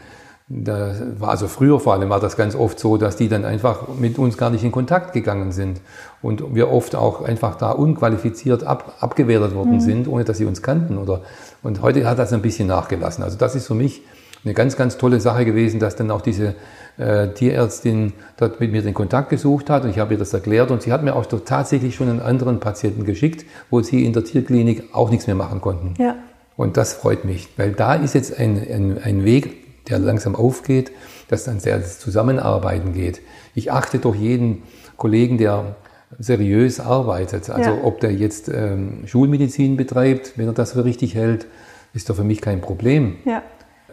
[0.50, 3.89] Da war also früher vor allem war das ganz oft so, dass die dann einfach
[4.00, 5.82] mit uns gar nicht in Kontakt gegangen sind
[6.22, 9.82] und wir oft auch einfach da unqualifiziert ab, abgewertet worden mhm.
[9.82, 10.98] sind, ohne dass sie uns kannten.
[10.98, 11.22] Oder,
[11.63, 13.25] und heute hat das ein bisschen nachgelassen.
[13.25, 14.04] Also das ist für mich
[14.46, 16.56] eine ganz, ganz tolle Sache gewesen, dass dann auch diese
[16.98, 20.72] äh, Tierärztin dort mit mir den Kontakt gesucht hat und ich habe ihr das erklärt
[20.72, 24.24] und sie hat mir auch tatsächlich schon einen anderen Patienten geschickt, wo sie in der
[24.24, 26.01] Tierklinik auch nichts mehr machen konnten.
[26.01, 26.16] Ja.
[26.56, 30.91] Und das freut mich, weil da ist jetzt ein, ein, ein Weg, der langsam aufgeht,
[31.27, 33.22] dass dann sehr das Zusammenarbeiten geht.
[33.56, 34.63] Ich achte doch jeden
[34.98, 35.75] Kollegen, der
[36.20, 37.50] seriös arbeitet.
[37.50, 37.84] Also ja.
[37.84, 41.48] ob der jetzt ähm, Schulmedizin betreibt, wenn er das für richtig hält,
[41.94, 43.17] ist doch für mich kein Problem.
[43.25, 43.44] Ja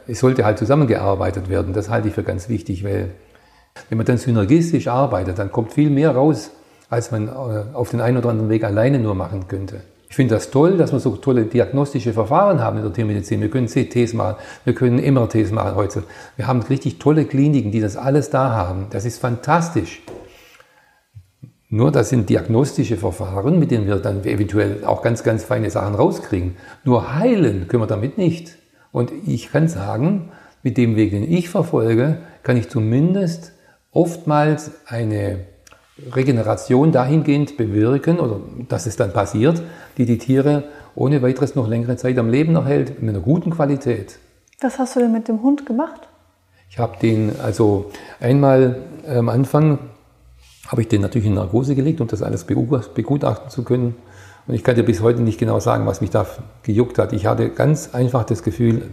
[0.06, 1.72] es sollte halt zusammengearbeitet werden.
[1.72, 3.10] Das halte ich für ganz wichtig, weil
[3.88, 6.50] wenn man dann synergistisch arbeitet, dann kommt viel mehr raus,
[6.90, 9.80] als man äh, auf den einen oder anderen Weg alleine nur machen könnte.
[10.14, 13.40] Ich finde das toll, dass wir so tolle diagnostische Verfahren haben in der Tiermedizin.
[13.40, 16.04] Wir können CTs machen, wir können MRTs machen heute.
[16.36, 18.86] Wir haben richtig tolle Kliniken, die das alles da haben.
[18.90, 20.02] Das ist fantastisch.
[21.68, 25.96] Nur das sind diagnostische Verfahren, mit denen wir dann eventuell auch ganz, ganz feine Sachen
[25.96, 26.54] rauskriegen.
[26.84, 28.54] Nur heilen können wir damit nicht.
[28.92, 30.30] Und ich kann sagen,
[30.62, 33.50] mit dem Weg, den ich verfolge, kann ich zumindest
[33.90, 35.40] oftmals eine
[36.14, 39.62] Regeneration dahingehend bewirken, oder dass es dann passiert,
[39.96, 40.64] die die Tiere
[40.96, 44.18] ohne weiteres noch längere Zeit am Leben erhält, mit einer guten Qualität.
[44.60, 46.08] Was hast du denn mit dem Hund gemacht?
[46.70, 49.78] Ich habe den, also einmal am Anfang
[50.66, 53.94] habe ich den natürlich in Narkose gelegt, um das alles begutachten zu können.
[54.46, 56.26] Und ich kann dir bis heute nicht genau sagen, was mich da
[56.62, 57.12] gejuckt hat.
[57.12, 58.90] Ich hatte ganz einfach das Gefühl,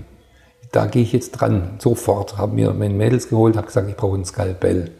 [0.71, 2.37] da gehe ich jetzt dran, sofort.
[2.37, 4.91] Habe mir meine Mädels geholt, habe gesagt, ich brauche ein Skalpell.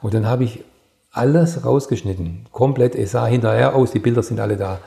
[0.00, 0.64] Und dann habe ich
[1.10, 2.94] alles rausgeschnitten, komplett.
[2.94, 4.78] Es sah hinterher aus, die Bilder sind alle da.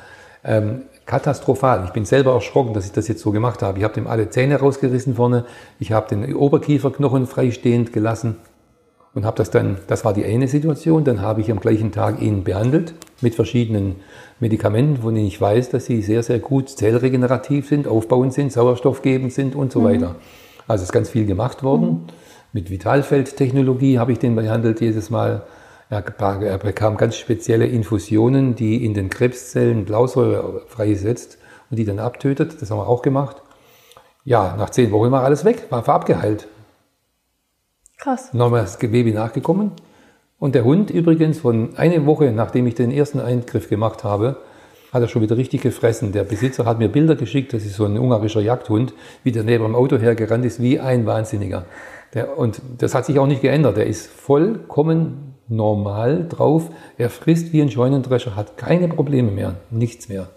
[0.43, 1.83] Ähm, katastrophal.
[1.85, 3.77] Ich bin selber erschrocken, dass ich das jetzt so gemacht habe.
[3.77, 5.45] Ich habe dem alle Zähne rausgerissen vorne.
[5.79, 8.37] Ich habe den Oberkieferknochen freistehend gelassen
[9.13, 12.21] und habe das dann, das war die eine Situation, dann habe ich am gleichen Tag
[12.21, 13.97] ihn behandelt mit verschiedenen
[14.39, 19.31] Medikamenten, von denen ich weiß, dass sie sehr, sehr gut zellregenerativ sind, aufbauend sind, sauerstoffgebend
[19.31, 19.85] sind und so mhm.
[19.85, 20.15] weiter.
[20.67, 21.87] Also ist ganz viel gemacht worden.
[21.87, 22.01] Mhm.
[22.53, 25.43] Mit Vitalfeldtechnologie habe ich den behandelt jedes Mal.
[25.89, 31.37] Er bekam ganz spezielle Infusionen, die in den Krebszellen Blausäure freisetzt
[31.69, 32.61] und die dann abtötet.
[32.61, 33.37] Das haben wir auch gemacht.
[34.25, 36.47] Ja, nach zehn Wochen war alles weg, war abgeheilt.
[37.97, 38.33] Krass.
[38.33, 39.71] Nochmal das Gewebe nachgekommen.
[40.39, 44.37] Und der Hund übrigens, von einer Woche, nachdem ich den ersten Eingriff gemacht habe,
[44.91, 46.11] hat er schon wieder richtig gefressen.
[46.11, 48.93] Der Besitzer hat mir Bilder geschickt, das ist so ein ungarischer Jagdhund,
[49.23, 51.65] wie der neben dem Auto hergerannt ist, wie ein Wahnsinniger.
[52.13, 53.77] Der, und das hat sich auch nicht geändert.
[53.77, 56.69] Der ist vollkommen normal drauf.
[56.97, 60.29] Er frisst wie ein Scheunendrescher, hat keine Probleme mehr, nichts mehr.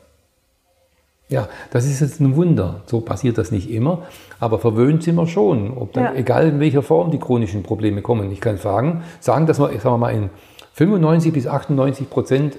[1.29, 2.83] Ja, das ist jetzt ein Wunder.
[2.87, 4.03] So passiert das nicht immer,
[4.39, 6.15] aber verwöhnt sind wir schon, ob dann, ja.
[6.15, 8.31] egal in welcher Form die chronischen Probleme kommen.
[8.31, 10.31] Ich kann sagen, sagen, dass wir, sagen wir mal, in
[10.75, 12.57] 95 bis 98 Prozent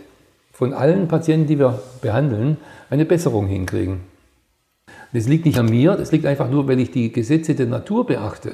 [0.52, 2.58] von allen Patienten, die wir behandeln,
[2.90, 4.02] eine Besserung hinkriegen.
[5.14, 8.06] Das liegt nicht an mir, das liegt einfach nur, weil ich die Gesetze der Natur
[8.06, 8.54] beachte,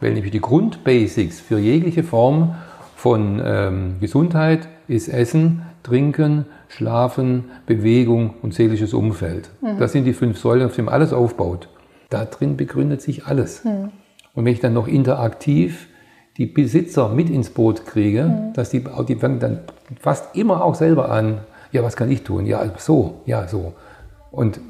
[0.00, 2.54] weil nämlich die Grundbasics für jegliche Form
[3.04, 9.50] von ähm, Gesundheit ist Essen, Trinken, Schlafen, Bewegung und seelisches Umfeld.
[9.60, 9.78] Mhm.
[9.78, 11.68] Das sind die fünf Säulen, auf denen alles aufbaut.
[12.08, 13.62] Da drin begründet sich alles.
[13.62, 13.90] Mhm.
[14.32, 15.88] Und wenn ich dann noch interaktiv
[16.38, 18.54] die Besitzer mit ins Boot kriege, mhm.
[18.54, 19.58] dass die, die fangen dann
[20.00, 21.40] fast immer auch selber an,
[21.72, 22.46] ja, was kann ich tun?
[22.46, 23.74] Ja, so, ja, so.
[24.30, 24.60] Und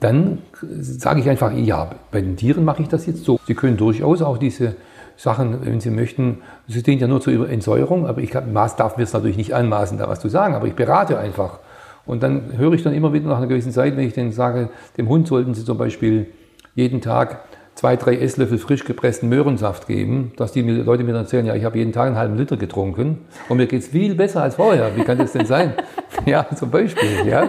[0.00, 0.38] dann
[0.80, 3.38] sage ich einfach, ja, bei den Tieren mache ich das jetzt so.
[3.46, 4.76] Sie können durchaus auch diese
[5.16, 9.12] Sachen, wenn Sie möchten, Sie dient ja nur zur Entsäuerung, aber ich darf mir es
[9.12, 11.60] natürlich nicht anmaßen, da was zu sagen, aber ich berate einfach.
[12.04, 14.70] Und dann höre ich dann immer wieder nach einer gewissen Zeit, wenn ich denen sage,
[14.96, 16.26] dem Hund sollten Sie zum Beispiel
[16.74, 17.40] jeden Tag
[17.76, 21.64] zwei, drei Esslöffel frisch gepressten Möhrensaft geben, dass die Leute mir dann erzählen, ja, ich
[21.64, 24.96] habe jeden Tag einen halben Liter getrunken und mir geht es viel besser als vorher.
[24.96, 25.74] Wie kann das denn sein?
[26.26, 27.48] ja, zum Beispiel, ja.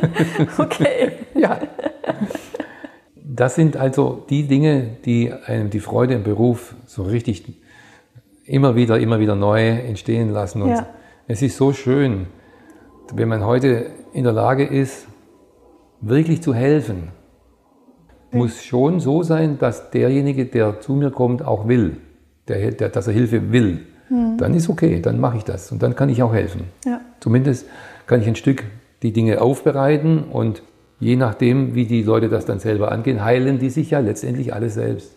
[0.58, 1.12] Okay.
[1.34, 1.58] ja.
[3.34, 7.44] Das sind also die Dinge, die einem die Freude im Beruf so richtig
[8.44, 10.60] immer wieder, immer wieder neu entstehen lassen.
[10.62, 10.86] Und ja.
[11.28, 12.26] es ist so schön,
[13.14, 15.06] wenn man heute in der Lage ist,
[16.00, 17.08] wirklich zu helfen
[18.32, 21.98] muss schon so sein, dass derjenige, der zu mir kommt, auch will,
[22.48, 23.80] der, der, dass er Hilfe will.
[24.08, 24.38] Mhm.
[24.38, 26.64] Dann ist okay, dann mache ich das und dann kann ich auch helfen.
[26.84, 27.00] Ja.
[27.20, 27.66] Zumindest
[28.06, 28.64] kann ich ein Stück
[29.02, 30.62] die Dinge aufbereiten und
[31.02, 34.70] je nachdem, wie die Leute das dann selber angehen, heilen die sich ja letztendlich alle
[34.70, 35.16] selbst.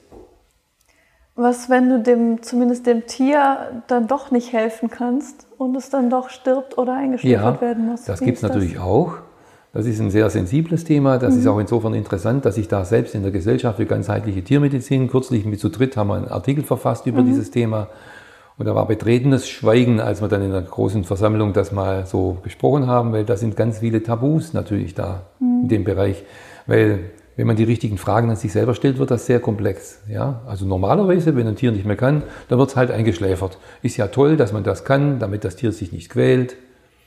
[1.36, 6.10] Was, wenn du dem, zumindest dem Tier dann doch nicht helfen kannst und es dann
[6.10, 8.06] doch stirbt oder eingeschläfert ja, werden muss?
[8.06, 9.18] Das gibt es natürlich auch.
[9.74, 11.20] Das ist ein sehr sensibles Thema.
[11.20, 11.42] Das mhm.
[11.42, 15.46] ist auch insofern interessant, dass ich da selbst in der Gesellschaft für ganzheitliche Tiermedizin, kürzlich
[15.46, 17.28] mit zu dritt haben wir einen Artikel verfasst über mhm.
[17.28, 17.90] dieses Thema.
[18.58, 22.38] Und da war betretenes Schweigen, als wir dann in der großen Versammlung das mal so
[22.42, 25.64] besprochen haben, weil da sind ganz viele Tabus natürlich da mhm.
[25.64, 26.24] in dem Bereich.
[26.66, 30.02] Weil wenn man die richtigen Fragen an sich selber stellt, wird das sehr komplex.
[30.08, 30.42] Ja?
[30.48, 33.58] Also normalerweise, wenn ein Tier nicht mehr kann, dann wird es halt eingeschläfert.
[33.82, 36.56] Ist ja toll, dass man das kann, damit das Tier sich nicht quält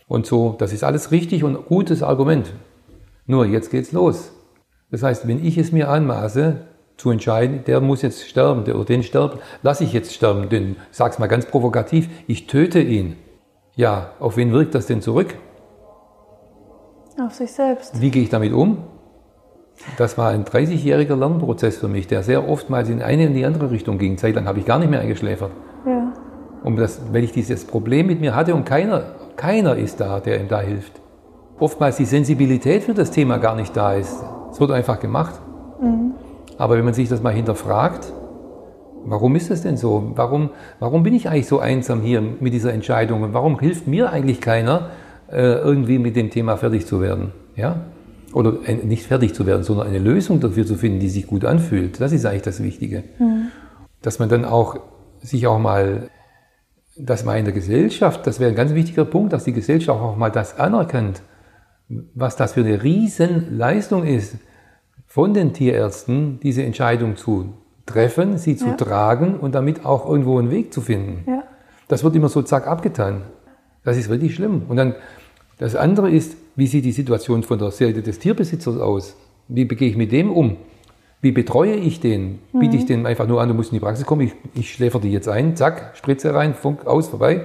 [0.06, 0.54] und so.
[0.58, 2.52] Das ist alles richtig und gutes Argument.
[3.26, 4.32] Nur jetzt geht's los.
[4.90, 6.66] Das heißt, wenn ich es mir anmaße,
[6.98, 10.76] zu entscheiden, der muss jetzt sterben, der oder den sterben, lasse ich jetzt sterben, den,
[10.90, 13.16] sag's mal ganz provokativ, ich töte ihn.
[13.74, 15.34] Ja, auf wen wirkt das denn zurück?
[17.18, 18.00] Auf sich selbst.
[18.00, 18.84] Wie gehe ich damit um?
[19.96, 23.70] Das war ein 30-jähriger Lernprozess für mich, der sehr oftmals in eine und die andere
[23.70, 24.18] Richtung ging.
[24.18, 25.52] Zeitlang habe ich gar nicht mehr eingeschläfert.
[25.86, 26.12] Ja.
[26.64, 30.40] Um das, weil ich dieses Problem mit mir hatte und keiner keiner ist da, der
[30.40, 31.00] ihm da hilft.
[31.58, 34.22] Oftmals die Sensibilität für das Thema gar nicht da ist.
[34.50, 35.40] Es wird einfach gemacht.
[35.80, 36.14] Mhm.
[36.58, 38.12] Aber wenn man sich das mal hinterfragt,
[39.04, 40.12] warum ist das denn so?
[40.14, 43.22] Warum, warum bin ich eigentlich so einsam hier mit dieser Entscheidung?
[43.22, 44.90] Und warum hilft mir eigentlich keiner,
[45.30, 47.32] äh, irgendwie mit dem Thema fertig zu werden?
[47.56, 47.86] Ja?
[48.34, 52.00] Oder nicht fertig zu werden, sondern eine Lösung dafür zu finden, die sich gut anfühlt.
[52.00, 53.04] Das ist eigentlich das Wichtige.
[53.18, 53.46] Mhm.
[54.02, 54.78] Dass man dann auch
[55.20, 56.10] sich auch mal
[56.98, 60.16] dass man in der Gesellschaft, das wäre ein ganz wichtiger Punkt, dass die Gesellschaft auch
[60.16, 61.22] mal das anerkennt,
[61.88, 64.36] was das für eine Riesenleistung ist,
[65.18, 67.46] von den Tierärzten diese Entscheidung zu
[67.86, 68.74] treffen, sie zu ja.
[68.74, 71.28] tragen und damit auch irgendwo einen Weg zu finden.
[71.28, 71.42] Ja.
[71.88, 73.22] Das wird immer so zack abgetan.
[73.82, 74.62] Das ist wirklich schlimm.
[74.68, 74.94] Und dann
[75.58, 79.16] das andere ist, wie sieht die Situation von der Seite des Tierbesitzers aus?
[79.48, 80.56] Wie begehe ich mit dem um?
[81.20, 82.38] Wie betreue ich den?
[82.52, 82.60] Mhm.
[82.60, 82.86] Biete ich mhm.
[82.86, 85.28] den einfach nur an, du musst in die Praxis kommen, ich, ich schläfer die jetzt
[85.28, 87.40] ein, zack, Spritze rein, Funk aus, vorbei.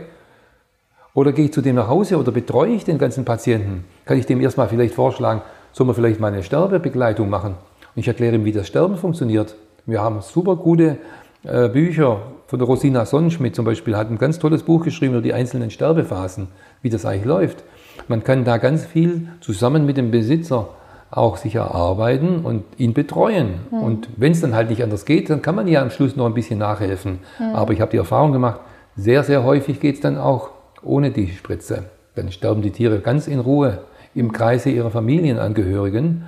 [1.16, 3.86] Oder gehe ich zu dem nach Hause oder betreue ich den ganzen Patienten?
[4.06, 5.42] Kann ich dem erstmal vielleicht vorschlagen,
[5.74, 7.56] soll man vielleicht mal eine Sterbebegleitung machen?
[7.96, 9.56] Und ich erkläre ihm, wie das Sterben funktioniert.
[9.86, 10.98] Wir haben super gute
[11.44, 15.22] äh, Bücher von der Rosina Sonnenschmidt zum Beispiel, hat ein ganz tolles Buch geschrieben über
[15.22, 16.48] die einzelnen Sterbephasen,
[16.82, 17.64] wie das eigentlich läuft.
[18.08, 20.70] Man kann da ganz viel zusammen mit dem Besitzer
[21.12, 23.56] auch sich erarbeiten und ihn betreuen.
[23.72, 23.80] Mhm.
[23.80, 26.26] Und wenn es dann halt nicht anders geht, dann kann man ja am Schluss noch
[26.26, 27.20] ein bisschen nachhelfen.
[27.40, 27.56] Mhm.
[27.56, 28.62] Aber ich habe die Erfahrung gemacht,
[28.96, 31.86] sehr, sehr häufig geht es dann auch ohne die Spritze.
[32.16, 33.80] Dann sterben die Tiere ganz in Ruhe
[34.16, 36.26] im Kreise ihrer Familienangehörigen.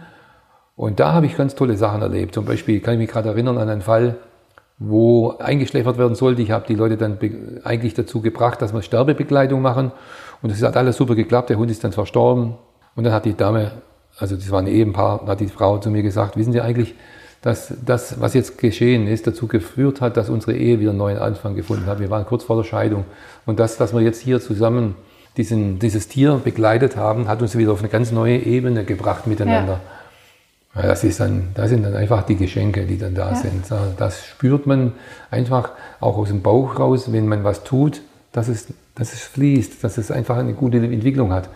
[0.75, 2.35] Und da habe ich ganz tolle Sachen erlebt.
[2.35, 4.17] Zum Beispiel kann ich mich gerade erinnern an einen Fall,
[4.77, 6.41] wo eingeschläfert werden sollte.
[6.41, 7.17] Ich habe die Leute dann
[7.63, 9.91] eigentlich dazu gebracht, dass wir Sterbebegleitung machen.
[10.41, 11.49] Und es hat alles super geklappt.
[11.49, 12.55] Der Hund ist dann verstorben.
[12.95, 13.71] Und dann hat die Dame
[14.17, 16.95] also das war ein Ehepaar, hat die Frau zu mir gesagt, wissen Sie eigentlich,
[17.41, 21.19] dass das, was jetzt geschehen ist, dazu geführt hat, dass unsere Ehe wieder einen neuen
[21.19, 21.99] Anfang gefunden hat.
[21.99, 23.05] Wir waren kurz vor der Scheidung.
[23.45, 24.95] Und das, dass wir jetzt hier zusammen
[25.37, 29.73] diesen, dieses Tier begleitet haben, hat uns wieder auf eine ganz neue Ebene gebracht miteinander.
[29.73, 30.81] Ja.
[30.81, 33.35] Ja, das, ist dann, das sind dann einfach die Geschenke, die dann da ja.
[33.35, 33.63] sind.
[33.97, 34.91] Das spürt man
[35.31, 35.71] einfach
[36.01, 38.01] auch aus dem Bauch raus, wenn man was tut,
[38.33, 41.49] dass es dass es fließt, dass es einfach eine gute Entwicklung hat.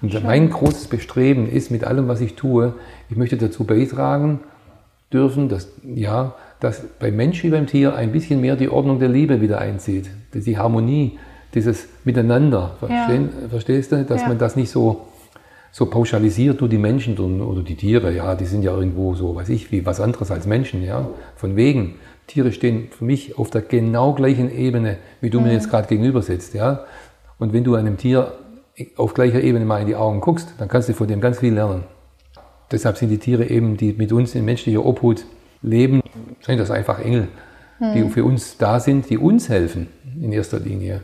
[0.00, 0.22] Und schön.
[0.24, 2.74] mein großes Bestreben ist mit allem, was ich tue,
[3.10, 4.40] ich möchte dazu beitragen
[5.12, 9.10] dürfen, dass, ja, dass beim Mensch wie beim Tier ein bisschen mehr die Ordnung der
[9.10, 11.18] Liebe wieder einzieht, die Harmonie,
[11.56, 12.76] dieses Miteinander.
[12.78, 13.48] Verstehen, ja.
[13.48, 14.04] Verstehst du?
[14.04, 14.28] Dass ja.
[14.28, 15.06] man das nicht so,
[15.72, 19.48] so pauschalisiert, du die Menschen oder die Tiere, ja, die sind ja irgendwo so, weiß
[19.48, 21.96] ich, wie was anderes als Menschen, ja, von wegen.
[22.26, 25.46] Tiere stehen für mich auf der genau gleichen Ebene, wie du mhm.
[25.46, 26.54] mir jetzt gerade gegenüber sitzt.
[26.54, 26.84] Ja?
[27.38, 28.32] Und wenn du einem Tier
[28.96, 31.54] auf gleicher Ebene mal in die Augen guckst, dann kannst du von dem ganz viel
[31.54, 31.84] lernen.
[32.70, 35.24] Deshalb sind die Tiere eben, die mit uns in menschlicher Obhut
[35.62, 36.02] leben,
[36.42, 37.28] sind das einfach Engel,
[37.78, 37.94] mhm.
[37.94, 39.88] die für uns da sind, die uns helfen
[40.20, 41.02] in erster Linie.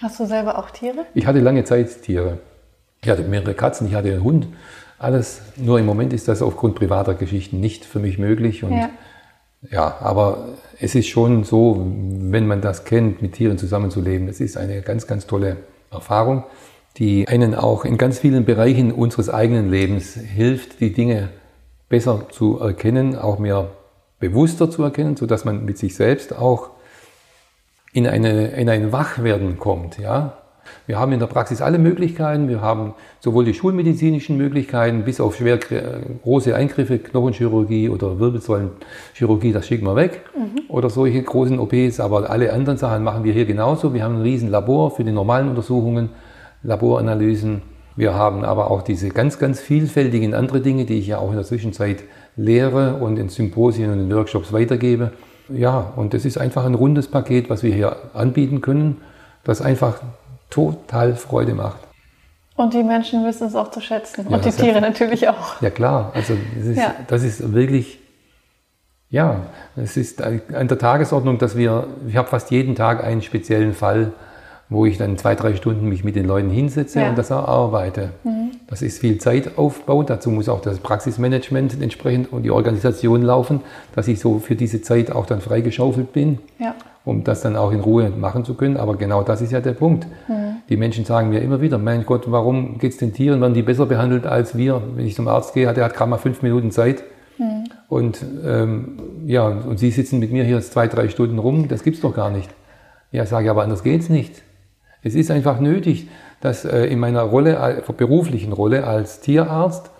[0.00, 1.06] Hast du selber auch Tiere?
[1.14, 2.38] Ich hatte lange Zeit Tiere.
[3.02, 4.48] Ich hatte mehrere Katzen, ich hatte einen Hund,
[4.98, 5.40] alles.
[5.56, 8.64] Nur im Moment ist das aufgrund privater Geschichten nicht für mich möglich.
[8.64, 8.90] Und ja.
[9.70, 10.48] ja, aber
[10.80, 15.06] es ist schon so, wenn man das kennt, mit Tieren zusammenzuleben, es ist eine ganz,
[15.06, 15.58] ganz tolle
[15.90, 16.44] Erfahrung,
[16.96, 21.28] die einen auch in ganz vielen Bereichen unseres eigenen Lebens hilft, die Dinge
[21.88, 23.70] besser zu erkennen, auch mehr
[24.20, 26.70] bewusster zu erkennen, sodass man mit sich selbst auch
[27.92, 29.98] in, eine, in ein Wachwerden kommt.
[29.98, 30.38] Ja?
[30.86, 32.48] Wir haben in der Praxis alle Möglichkeiten.
[32.48, 39.66] Wir haben sowohl die schulmedizinischen Möglichkeiten bis auf schwer große Eingriffe, Knochenchirurgie oder Wirbelsäulenchirurgie, das
[39.66, 40.22] schicken wir weg.
[40.36, 40.62] Mhm.
[40.68, 42.00] Oder solche großen OPs.
[42.00, 43.94] Aber alle anderen Sachen machen wir hier genauso.
[43.94, 46.10] Wir haben ein riesen Labor für die normalen Untersuchungen,
[46.62, 47.62] Laboranalysen.
[47.96, 51.36] Wir haben aber auch diese ganz, ganz vielfältigen andere Dinge, die ich ja auch in
[51.36, 52.04] der Zwischenzeit
[52.36, 55.12] lehre und in Symposien und in Workshops weitergebe.
[55.48, 59.00] Ja, und das ist einfach ein rundes Paket, was wir hier anbieten können,
[59.44, 60.00] das einfach
[60.50, 61.78] total Freude macht.
[62.56, 64.26] Und die Menschen wissen es auch zu schätzen.
[64.28, 65.60] Ja, und die Tiere natürlich auch.
[65.62, 66.94] Ja klar, also das ist, ja.
[67.06, 68.00] das ist wirklich,
[69.10, 69.42] ja,
[69.76, 74.12] es ist an der Tagesordnung, dass wir, ich habe fast jeden Tag einen speziellen Fall,
[74.70, 77.08] wo ich dann zwei, drei Stunden mich mit den Leuten hinsetze ja.
[77.08, 78.10] und das erarbeite.
[78.24, 78.50] Mhm.
[78.66, 83.60] Das ist viel Zeitaufbau, dazu muss auch das Praxismanagement entsprechend und die Organisation laufen,
[83.94, 86.38] dass ich so für diese Zeit auch dann freigeschaufelt bin.
[86.58, 86.74] Ja
[87.08, 88.76] um das dann auch in Ruhe machen zu können.
[88.76, 90.06] Aber genau das ist ja der Punkt.
[90.28, 90.58] Mhm.
[90.68, 93.62] Die Menschen sagen mir immer wieder, mein Gott, warum geht es den Tieren, werden die
[93.62, 94.82] besser behandelt als wir?
[94.94, 97.02] Wenn ich zum Arzt gehe, der hat gerade mal fünf Minuten Zeit.
[97.38, 97.64] Mhm.
[97.88, 102.02] Und ähm, ja, und Sie sitzen mit mir hier zwei, drei Stunden rum, das gibt's
[102.02, 102.50] doch gar nicht.
[103.10, 104.42] Ja, sage ich, aber anders geht's nicht.
[105.02, 106.08] Es ist einfach nötig,
[106.40, 109.90] dass äh, in meiner Rolle, äh, beruflichen Rolle als Tierarzt,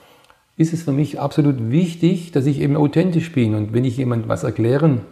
[0.57, 3.55] ist es für mich absolut wichtig, dass ich eben authentisch bin.
[3.55, 5.03] Und wenn ich jemand was erklären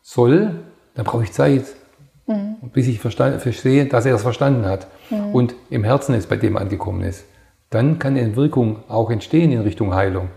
[0.00, 0.62] soll,
[0.94, 1.64] dann brauche ich Zeit,
[2.26, 2.56] mhm.
[2.72, 5.34] bis ich verstehe, dass er es verstanden hat mhm.
[5.34, 7.24] und im Herzen es bei dem angekommen ist.
[7.70, 10.28] Dann kann eine Wirkung auch entstehen in Richtung Heilung.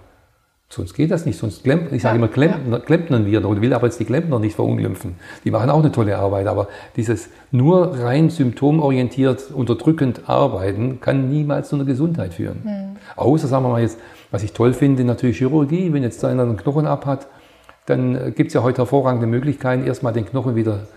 [0.75, 2.83] Sonst geht das nicht, sonst klemmt, ich sage ja, immer, Klempner, ja.
[2.83, 5.15] Klempnern wir und will aber jetzt die Klempner nicht verunglimpfen.
[5.45, 11.69] Die machen auch eine tolle Arbeit, aber dieses nur rein symptomorientiert, unterdrückend arbeiten, kann niemals
[11.69, 12.63] zu einer Gesundheit führen.
[12.65, 12.97] Mhm.
[13.15, 13.97] Außer, sagen wir mal jetzt,
[14.31, 17.27] was ich toll finde, natürlich Chirurgie, wenn jetzt einer einen Knochen abhat,
[17.85, 20.87] dann äh, gibt es ja heute hervorragende Möglichkeiten, erstmal den Knochen wieder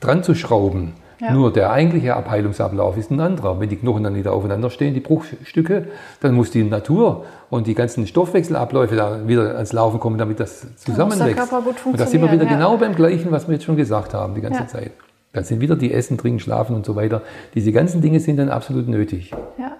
[0.00, 0.94] dran zu schrauben.
[1.20, 1.32] Ja.
[1.32, 3.60] Nur der eigentliche Abheilungsablauf ist ein anderer.
[3.60, 5.88] Wenn die Knochen dann wieder aufeinander stehen, die Bruchstücke,
[6.20, 10.66] dann muss die Natur und die ganzen Stoffwechselabläufe da wieder ans Laufen kommen, damit das
[10.76, 11.52] zusammenwächst.
[11.84, 12.50] und da sind wir wieder ja.
[12.50, 14.66] genau beim Gleichen, was wir jetzt schon gesagt haben, die ganze ja.
[14.66, 14.92] Zeit.
[15.32, 17.22] Dann sind wieder die Essen, Trinken, Schlafen und so weiter.
[17.54, 19.32] Diese ganzen Dinge sind dann absolut nötig.
[19.58, 19.72] Ja.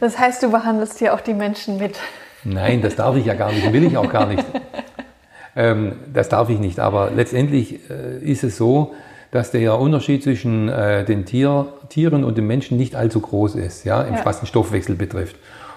[0.00, 1.96] Das heißt, du behandelst hier auch die Menschen mit.
[2.44, 4.44] Nein, das darf ich ja gar nicht, will ich auch gar nicht.
[5.56, 6.80] Ähm, das darf ich nicht.
[6.80, 8.94] Aber letztendlich äh, ist es so,
[9.34, 13.82] dass der Unterschied zwischen äh, den Tier, Tieren und den Menschen nicht allzu groß ist,
[13.82, 14.20] ja, im ja.
[14.24, 15.34] was den Stoffwechsel betrifft.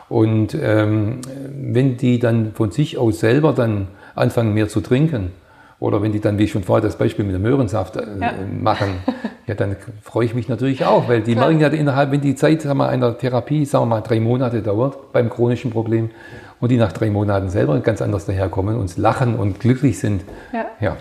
[0.10, 1.22] Und ähm,
[1.56, 5.32] wenn die dann von sich aus selber dann anfangen mehr zu trinken,
[5.80, 8.34] oder wenn die dann, wie ich schon vorher das Beispiel mit dem Möhrensaft äh, ja.
[8.62, 9.00] machen,
[9.48, 11.48] ja, dann freue ich mich natürlich auch, weil die Klar.
[11.48, 14.62] merken ja innerhalb, wenn die Zeit sagen wir, einer Therapie, sagen wir mal, drei Monate
[14.62, 16.12] dauert beim chronischen Problem,
[16.60, 20.66] und die nach drei Monaten selber ganz anders daherkommen und lachen und glücklich sind, ja,
[20.80, 20.98] ja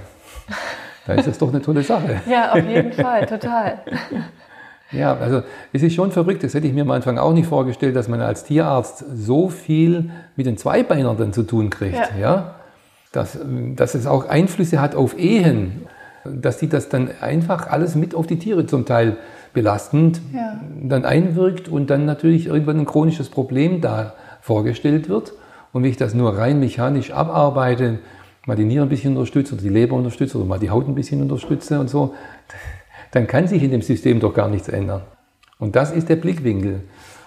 [1.07, 2.21] dann ist das doch eine tolle Sache.
[2.29, 3.79] Ja, auf jeden Fall, total.
[4.92, 5.42] Ja, also
[5.73, 8.21] es ist schon verrückt, das hätte ich mir am Anfang auch nicht vorgestellt, dass man
[8.21, 11.97] als Tierarzt so viel mit den Zweibeinern dann zu tun kriegt.
[11.97, 12.21] Ja.
[12.21, 12.55] ja?
[13.12, 13.38] Dass,
[13.75, 15.87] dass es auch Einflüsse hat auf Ehen,
[16.25, 19.16] dass die das dann einfach alles mit auf die Tiere zum Teil
[19.53, 20.61] belastend ja.
[20.83, 25.33] dann einwirkt und dann natürlich irgendwann ein chronisches Problem da vorgestellt wird.
[25.73, 27.99] Und wenn ich das nur rein mechanisch abarbeite,
[28.47, 30.95] mal die Niere ein bisschen unterstütze oder die Leber unterstütze oder mal die Haut ein
[30.95, 32.15] bisschen unterstütze und so,
[33.11, 35.03] dann kann sich in dem System doch gar nichts ändern.
[35.59, 36.83] Und das ist der Blickwinkel.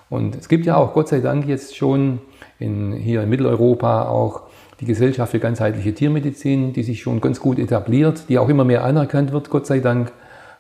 [0.10, 2.20] Und es gibt ja auch Gott sei Dank jetzt schon
[2.58, 4.44] in, hier in Mitteleuropa auch
[4.80, 8.84] die Gesellschaft für ganzheitliche Tiermedizin, die sich schon ganz gut etabliert, die auch immer mehr
[8.84, 10.12] anerkannt wird, Gott sei Dank.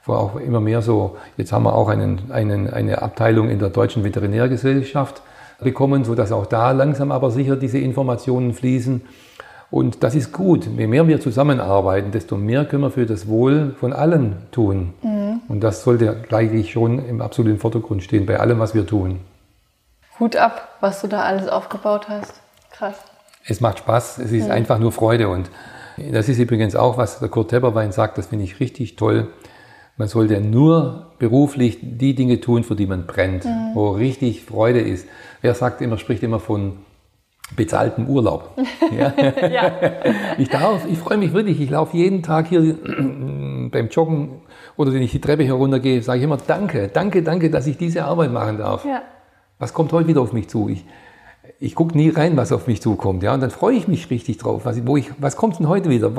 [0.06, 3.70] Wo auch immer mehr so, jetzt haben wir auch einen, einen, eine Abteilung in der
[3.70, 5.22] Deutschen Veterinärgesellschaft,
[5.62, 9.02] bekommen, sodass auch da langsam aber sicher diese Informationen fließen.
[9.72, 10.66] Und das ist gut.
[10.66, 14.94] Je mehr wir zusammenarbeiten, desto mehr können wir für das Wohl von allen tun.
[15.04, 15.42] Mhm.
[15.48, 19.20] Und das sollte gleich schon im absoluten Vordergrund stehen bei allem, was wir tun.
[20.20, 22.34] Hut ab, was du da alles aufgebaut hast.
[22.72, 22.96] Krass.
[23.46, 24.52] Es macht Spaß, es ist mhm.
[24.52, 25.50] einfach nur Freude und
[26.12, 29.28] Das ist übrigens auch, was der Kurt Tepperwein sagt, das finde ich richtig toll.
[29.98, 33.72] Man sollte nur beruflich die Dinge tun, für die man brennt, mhm.
[33.74, 35.08] wo richtig Freude ist.
[35.42, 36.78] Wer sagt immer, spricht immer von
[37.56, 38.52] bezahltem Urlaub.
[38.92, 39.14] Ja.
[39.48, 39.72] ja.
[40.38, 42.76] Ich darf, ich freue mich wirklich, ich laufe jeden Tag hier
[43.72, 44.42] beim Joggen
[44.78, 48.06] oder wenn ich die Treppe heruntergehe, sage ich immer Danke, danke, danke, dass ich diese
[48.06, 48.86] Arbeit machen darf.
[48.86, 49.02] Ja.
[49.60, 50.70] Was kommt heute wieder auf mich zu?
[50.70, 50.86] Ich,
[51.60, 53.22] ich gucke nie rein, was auf mich zukommt.
[53.22, 53.34] Ja?
[53.34, 54.62] Und dann freue ich mich richtig drauf.
[54.64, 56.12] Was, wo ich, was kommt denn heute wieder?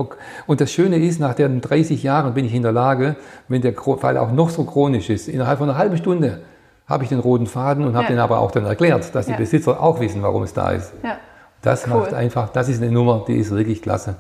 [0.46, 3.16] Und das Schöne ist, nach den 30 Jahren bin ich in der Lage,
[3.48, 6.42] wenn der Fall auch noch so chronisch ist, innerhalb von einer halben Stunde
[6.90, 8.11] habe ich den roten Faden und habe ja.
[8.11, 10.92] den aber auch dann erklärt, dass die Besitzer auch wissen, warum es da ist.
[11.03, 11.16] Ja.
[11.62, 11.94] Das cool.
[11.94, 14.16] macht einfach, das ist eine Nummer, die ist wirklich klasse.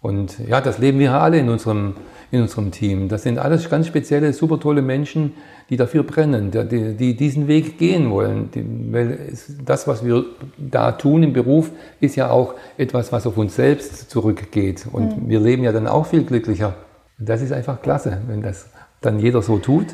[0.00, 1.94] Und ja, das leben wir alle in unserem,
[2.30, 3.08] in unserem Team.
[3.08, 5.34] Das sind alles ganz spezielle, super tolle Menschen,
[5.70, 8.50] die dafür brennen, die, die diesen Weg gehen wollen.
[8.50, 9.32] Die, weil
[9.64, 10.24] das, was wir
[10.58, 14.86] da tun im Beruf, ist ja auch etwas, was auf uns selbst zurückgeht.
[14.92, 15.28] Und mhm.
[15.28, 16.74] wir leben ja dann auch viel glücklicher.
[17.18, 18.68] Das ist einfach klasse, wenn das
[19.00, 19.86] dann jeder so tut.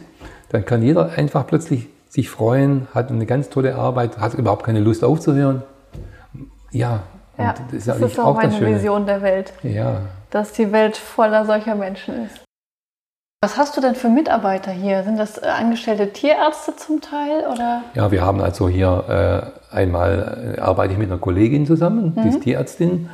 [0.50, 4.80] Dann kann jeder einfach plötzlich sich freuen, hat eine ganz tolle Arbeit, hat überhaupt keine
[4.80, 5.62] Lust aufzuhören.
[6.72, 7.04] Ja,
[7.38, 9.52] ja das ist, das ist auch, auch meine Vision der Welt.
[9.62, 10.02] Ja.
[10.30, 12.44] Dass die Welt voller solcher Menschen ist.
[13.42, 15.02] Was hast du denn für Mitarbeiter hier?
[15.02, 17.84] Sind das äh, angestellte Tierärzte zum Teil oder?
[17.94, 22.22] Ja, wir haben also hier äh, einmal äh, arbeite ich mit einer Kollegin zusammen, mhm.
[22.22, 22.42] die ist mhm.
[22.42, 23.08] Tierärztin.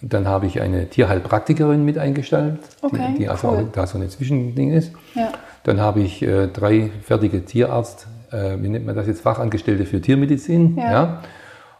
[0.00, 3.56] Dann habe ich eine Tierheilpraktikerin mit eingestellt, okay, die, die also cool.
[3.56, 4.92] auch da so ein Zwischending ist.
[5.14, 5.28] Ja.
[5.66, 10.00] Dann habe ich äh, drei fertige Tierarzt, äh, wie nennt man das jetzt, Fachangestellte für
[10.00, 10.76] Tiermedizin.
[10.76, 10.92] Ja.
[10.92, 11.22] ja.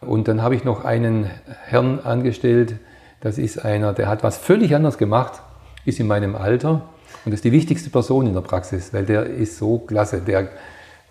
[0.00, 1.30] Und dann habe ich noch einen
[1.66, 2.74] Herrn angestellt,
[3.20, 5.40] das ist einer, der hat was völlig anderes gemacht,
[5.84, 6.82] ist in meinem Alter
[7.24, 10.20] und ist die wichtigste Person in der Praxis, weil der ist so klasse.
[10.20, 10.48] Der,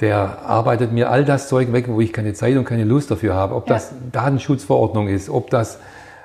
[0.01, 3.35] der arbeitet mir all das Zeug weg, wo ich keine Zeit und keine Lust dafür
[3.35, 3.55] habe.
[3.55, 3.75] Ob ja.
[3.75, 5.79] das Datenschutzverordnung ist, ob das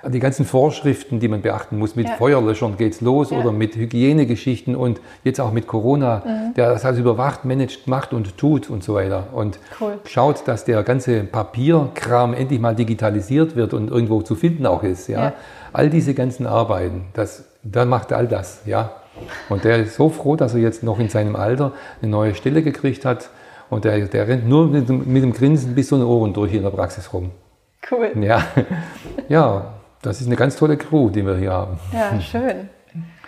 [0.08, 2.14] die ganzen Vorschriften, die man beachten muss, mit ja.
[2.14, 3.38] Feuerlöschern geht's los ja.
[3.38, 6.54] oder mit Hygienegeschichten und jetzt auch mit Corona, mhm.
[6.54, 9.28] der das alles überwacht, managt, macht und tut und so weiter.
[9.32, 9.98] Und cool.
[10.04, 15.08] schaut, dass der ganze Papierkram endlich mal digitalisiert wird und irgendwo zu finden auch ist.
[15.08, 15.22] Ja?
[15.22, 15.32] ja.
[15.72, 18.62] All diese ganzen Arbeiten, das, dann macht er all das.
[18.64, 18.92] Ja?
[19.48, 22.62] Und der ist so froh, dass er jetzt noch in seinem Alter eine neue Stelle
[22.62, 23.30] gekriegt hat.
[23.68, 26.62] Und der, der rennt nur mit, mit dem Grinsen bis zu den Ohren durch in
[26.62, 27.30] der Praxis rum.
[27.88, 28.10] Cool.
[28.20, 28.42] Ja,
[29.28, 31.78] ja das ist eine ganz tolle Crew, die wir hier haben.
[31.92, 32.68] Ja, schön.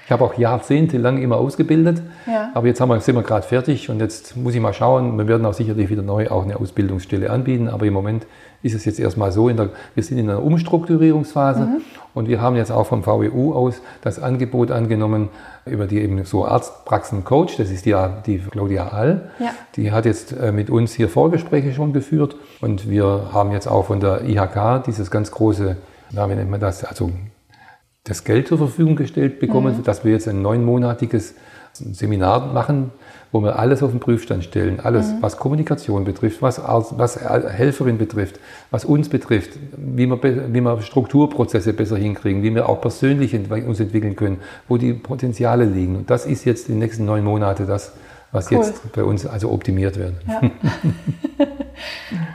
[0.04, 2.50] Ich habe auch jahrzehntelang immer ausgebildet, ja.
[2.54, 5.16] aber jetzt haben wir, sind wir gerade fertig und jetzt muss ich mal schauen.
[5.16, 8.26] Wir werden auch sicherlich wieder neu auch eine Ausbildungsstelle anbieten, aber im Moment
[8.62, 11.82] ist es jetzt erstmal so, der, wir sind in einer Umstrukturierungsphase mhm.
[12.14, 15.28] und wir haben jetzt auch vom VWU aus das Angebot angenommen,
[15.66, 19.50] über die eben so Arztpraxen-Coach, das ist die, die Claudia All, ja.
[19.76, 23.86] die hat jetzt äh, mit uns hier Vorgespräche schon geführt und wir haben jetzt auch
[23.86, 25.76] von der IHK dieses ganz große,
[26.12, 27.10] na, wie nennt man das, also
[28.04, 29.82] das Geld zur Verfügung gestellt bekommen, mhm.
[29.84, 31.34] dass wir jetzt ein neunmonatiges
[31.72, 32.90] Seminar machen,
[33.30, 34.80] wo wir alles auf den Prüfstand stellen.
[34.80, 35.22] Alles, mhm.
[35.22, 38.38] was Kommunikation betrifft, was, was Helferin betrifft,
[38.70, 43.80] was uns betrifft, wie wir, wie wir Strukturprozesse besser hinkriegen, wie wir auch persönlich uns
[43.80, 45.96] entwickeln können, wo die Potenziale liegen.
[45.96, 47.92] Und das ist jetzt die nächsten neun Monate das,
[48.32, 48.58] was cool.
[48.58, 50.14] jetzt bei uns also optimiert wird.
[50.26, 50.40] Ja.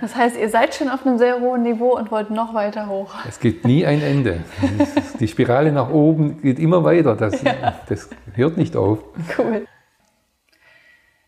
[0.02, 3.14] Das heißt, ihr seid schon auf einem sehr hohen Niveau und wollt noch weiter hoch.
[3.28, 4.44] Es gibt nie ein Ende.
[5.20, 7.16] Die Spirale nach oben geht immer weiter.
[7.16, 7.76] Das, ja.
[7.88, 9.00] das hört nicht auf.
[9.38, 9.66] Cool.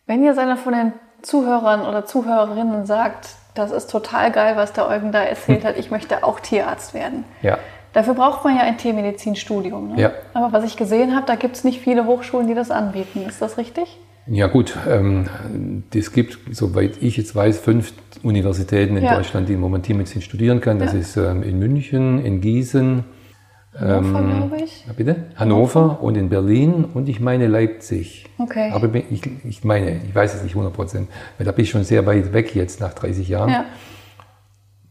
[0.06, 4.88] Wenn ihr seiner von den Zuhörern oder Zuhörerinnen sagt, das ist total geil, was der
[4.88, 7.24] Eugen da erzählt hat, ich möchte auch Tierarzt werden.
[7.42, 7.58] Ja.
[7.92, 9.94] Dafür braucht man ja ein Tiermedizinstudium.
[9.94, 10.00] Ne?
[10.00, 10.12] Ja.
[10.32, 13.24] Aber was ich gesehen habe, da gibt es nicht viele Hochschulen, die das anbieten.
[13.28, 13.98] Ist das richtig?
[14.32, 15.26] Ja gut, ähm,
[15.92, 19.16] es gibt, soweit ich jetzt weiß, fünf Universitäten in ja.
[19.16, 20.78] Deutschland, die man Tiermedizin studieren kann.
[20.78, 21.00] Das ja.
[21.00, 23.04] ist ähm, in München, in Gießen,
[23.76, 24.86] Hannover, ähm, glaube ich.
[24.96, 25.16] Bitte?
[25.34, 28.26] Hannover, Hannover und in Berlin und ich meine Leipzig.
[28.38, 28.70] Okay.
[28.72, 31.82] Aber ich, ich meine, ich weiß es nicht 100 Prozent, weil da bin ich schon
[31.82, 33.50] sehr weit weg jetzt nach 30 Jahren.
[33.50, 33.64] Ja.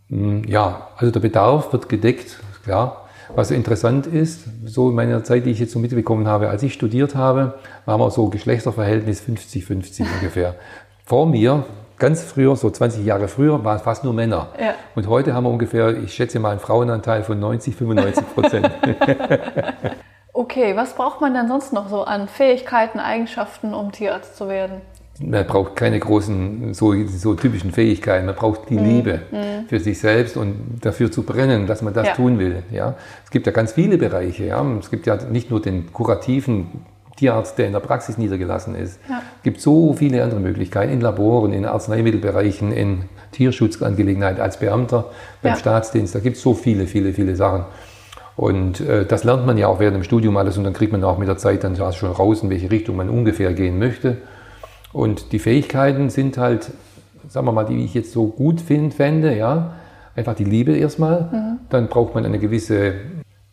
[0.09, 3.08] Hm, ja, also der Bedarf wird gedeckt, klar.
[3.35, 6.73] Was interessant ist, so in meiner Zeit, die ich jetzt so mitbekommen habe, als ich
[6.73, 10.55] studiert habe, waren wir so Geschlechterverhältnis 50-50 ungefähr.
[11.05, 11.65] Vor mir,
[11.97, 14.49] ganz früher, so 20 Jahre früher, waren es fast nur Männer.
[14.59, 14.73] Ja.
[14.95, 18.71] Und heute haben wir ungefähr, ich schätze mal, einen Frauenanteil von 90, 95 Prozent.
[20.33, 24.81] okay, was braucht man denn sonst noch so an Fähigkeiten, Eigenschaften, um Tierarzt zu werden?
[25.21, 28.25] Man braucht keine großen, so, so typischen Fähigkeiten.
[28.25, 28.85] Man braucht die mhm.
[28.85, 29.67] Liebe mhm.
[29.67, 32.13] für sich selbst und dafür zu brennen, dass man das ja.
[32.13, 32.63] tun will.
[32.71, 32.95] Ja?
[33.25, 34.45] Es gibt ja ganz viele Bereiche.
[34.45, 34.65] Ja?
[34.79, 36.67] Es gibt ja nicht nur den kurativen
[37.17, 38.99] Tierarzt, der in der Praxis niedergelassen ist.
[39.09, 39.21] Ja.
[39.37, 43.03] Es gibt so viele andere Möglichkeiten in Laboren, in Arzneimittelbereichen, in
[43.33, 45.11] Tierschutzangelegenheiten als Beamter
[45.41, 45.57] beim ja.
[45.57, 46.15] Staatsdienst.
[46.15, 47.65] Da gibt es so viele, viele, viele Sachen.
[48.37, 51.03] Und äh, das lernt man ja auch während dem Studium alles und dann kriegt man
[51.03, 54.19] auch mit der Zeit dann schon raus, in welche Richtung man ungefähr gehen möchte.
[54.91, 56.71] Und die Fähigkeiten sind halt,
[57.27, 59.75] sagen wir mal, die ich jetzt so gut find, fände, ja,
[60.15, 61.29] einfach die Liebe erstmal.
[61.31, 61.59] Mhm.
[61.69, 62.93] Dann braucht man eine gewisse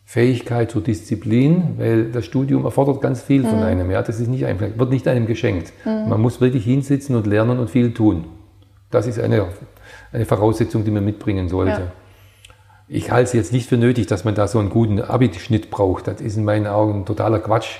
[0.03, 3.47] Fähigkeit zur Disziplin, weil das Studium erfordert ganz viel mhm.
[3.47, 3.91] von einem.
[3.91, 5.73] Ja, das ist nicht einfach, wird nicht einem geschenkt.
[5.85, 6.09] Mhm.
[6.09, 8.25] Man muss wirklich hinsitzen und lernen und viel tun.
[8.89, 9.47] Das ist eine,
[10.13, 11.71] eine Voraussetzung, die man mitbringen sollte.
[11.71, 11.91] Ja.
[12.87, 16.07] Ich halte es jetzt nicht für nötig, dass man da so einen guten Abischnitt braucht.
[16.07, 17.79] Das ist in meinen Augen totaler Quatsch.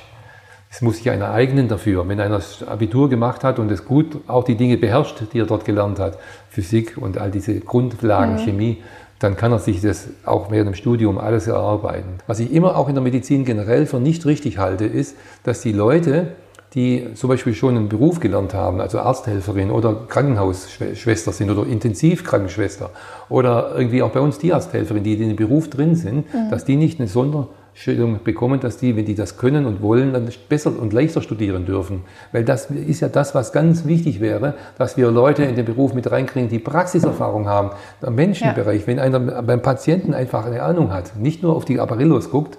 [0.70, 2.07] Es muss sich einer eignen dafür.
[2.07, 5.45] Wenn einer das Abitur gemacht hat und es gut auch die Dinge beherrscht, die er
[5.45, 6.18] dort gelernt hat,
[6.49, 8.39] Physik und all diese Grundlagen, mhm.
[8.39, 8.84] Chemie,
[9.20, 12.20] dann kann er sich das auch während dem Studium alles erarbeiten.
[12.28, 15.72] Was ich immer auch in der Medizin generell für nicht richtig halte, ist, dass die
[15.72, 16.34] Leute,
[16.74, 22.89] die zum Beispiel schon einen Beruf gelernt haben, also Arzthelferin oder Krankenhausschwester sind oder Intensivkrankenschwester
[23.30, 26.49] oder irgendwie auch bei uns Tierarzthelferin, die in dem Beruf drin sind, mhm.
[26.51, 30.28] dass die nicht eine Sonderstellung bekommen, dass die, wenn die das können und wollen, dann
[30.49, 32.03] besser und leichter studieren dürfen.
[32.34, 35.93] Weil das ist ja das, was ganz wichtig wäre, dass wir Leute in den Beruf
[35.93, 37.72] mit reinkriegen, die Praxiserfahrung haben,
[38.05, 38.82] im Menschenbereich.
[38.82, 38.88] Ja.
[38.88, 42.57] Wenn einer beim Patienten einfach eine Ahnung hat, nicht nur auf die Apparillos guckt,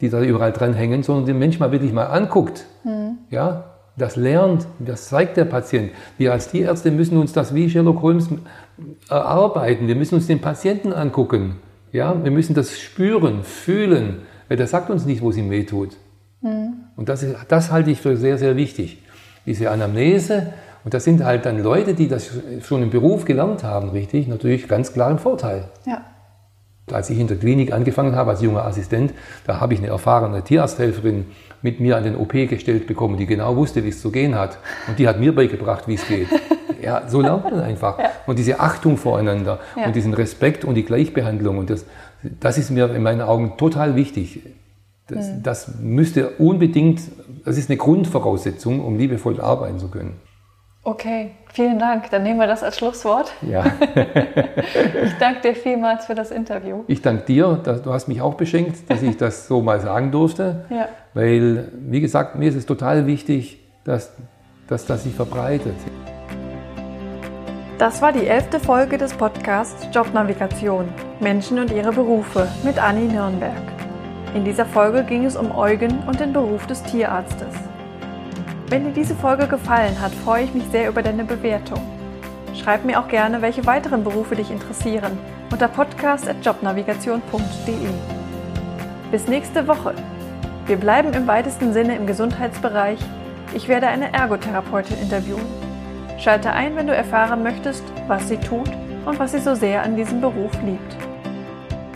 [0.00, 2.64] die da überall dran hängen, sondern den Mensch mal wirklich mal anguckt.
[2.84, 3.18] Mhm.
[3.30, 3.64] Ja,
[3.96, 5.90] das lernt, das zeigt der Patient.
[6.16, 8.28] Wir als Tierärzte müssen uns das wie Sherlock Holmes
[9.08, 9.88] erarbeiten.
[9.88, 11.56] Wir müssen uns den Patienten angucken.
[11.92, 15.96] Ja, wir müssen das spüren, fühlen, der sagt uns nicht, wo es ihm weh tut.
[16.40, 16.74] Mhm.
[16.96, 19.02] Und das, ist, das halte ich für sehr, sehr wichtig.
[19.44, 20.52] Diese Anamnese,
[20.84, 22.30] und das sind halt dann Leute, die das
[22.62, 25.64] schon im Beruf gelernt haben, richtig, natürlich ganz klar im Vorteil.
[25.84, 26.02] Ja
[26.92, 29.12] als ich in der Klinik angefangen habe als junger Assistent,
[29.46, 31.26] da habe ich eine erfahrene Tierarzthelferin
[31.62, 34.58] mit mir an den OP gestellt bekommen, die genau wusste, wie es zu gehen hat.
[34.88, 36.28] Und die hat mir beigebracht, wie es geht.
[36.82, 37.98] Ja, so lernt man einfach.
[37.98, 38.10] Ja.
[38.26, 39.84] Und diese Achtung voreinander ja.
[39.84, 41.58] und diesen Respekt und die Gleichbehandlung.
[41.58, 41.84] Und das,
[42.22, 44.40] das ist mir in meinen Augen total wichtig.
[45.06, 45.42] Das, mhm.
[45.42, 47.02] das müsste unbedingt,
[47.44, 50.14] das ist eine Grundvoraussetzung, um liebevoll arbeiten zu können.
[50.82, 52.08] Okay, vielen Dank.
[52.10, 53.32] Dann nehmen wir das als Schlusswort.
[53.42, 53.64] Ja.
[55.04, 56.84] ich danke dir vielmals für das Interview.
[56.86, 57.60] Ich danke dir.
[57.84, 60.64] Du hast mich auch beschenkt, dass ich das so mal sagen durfte.
[60.70, 60.88] Ja.
[61.12, 64.14] Weil, wie gesagt, mir ist es total wichtig, dass,
[64.68, 65.76] dass das sich verbreitet.
[67.76, 73.52] Das war die elfte Folge des Podcasts Jobnavigation Menschen und ihre Berufe mit Anni Nürnberg.
[74.34, 77.69] In dieser Folge ging es um Eugen und den Beruf des Tierarztes.
[78.70, 81.80] Wenn dir diese Folge gefallen hat, freue ich mich sehr über deine Bewertung.
[82.54, 85.18] Schreib mir auch gerne, welche weiteren Berufe dich interessieren
[85.50, 87.88] unter podcast.jobnavigation.de.
[89.10, 89.92] Bis nächste Woche.
[90.66, 93.00] Wir bleiben im weitesten Sinne im Gesundheitsbereich.
[93.54, 95.46] Ich werde eine Ergotherapeutin interviewen.
[96.20, 98.70] Schalte ein, wenn du erfahren möchtest, was sie tut
[99.04, 101.09] und was sie so sehr an diesem Beruf liebt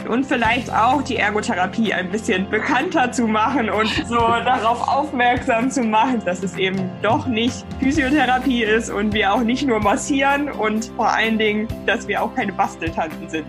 [0.09, 5.83] und vielleicht auch die Ergotherapie ein bisschen bekannter zu machen und so darauf aufmerksam zu
[5.83, 10.87] machen, dass es eben doch nicht Physiotherapie ist und wir auch nicht nur massieren und
[10.97, 13.47] vor allen Dingen, dass wir auch keine Basteltanten sind.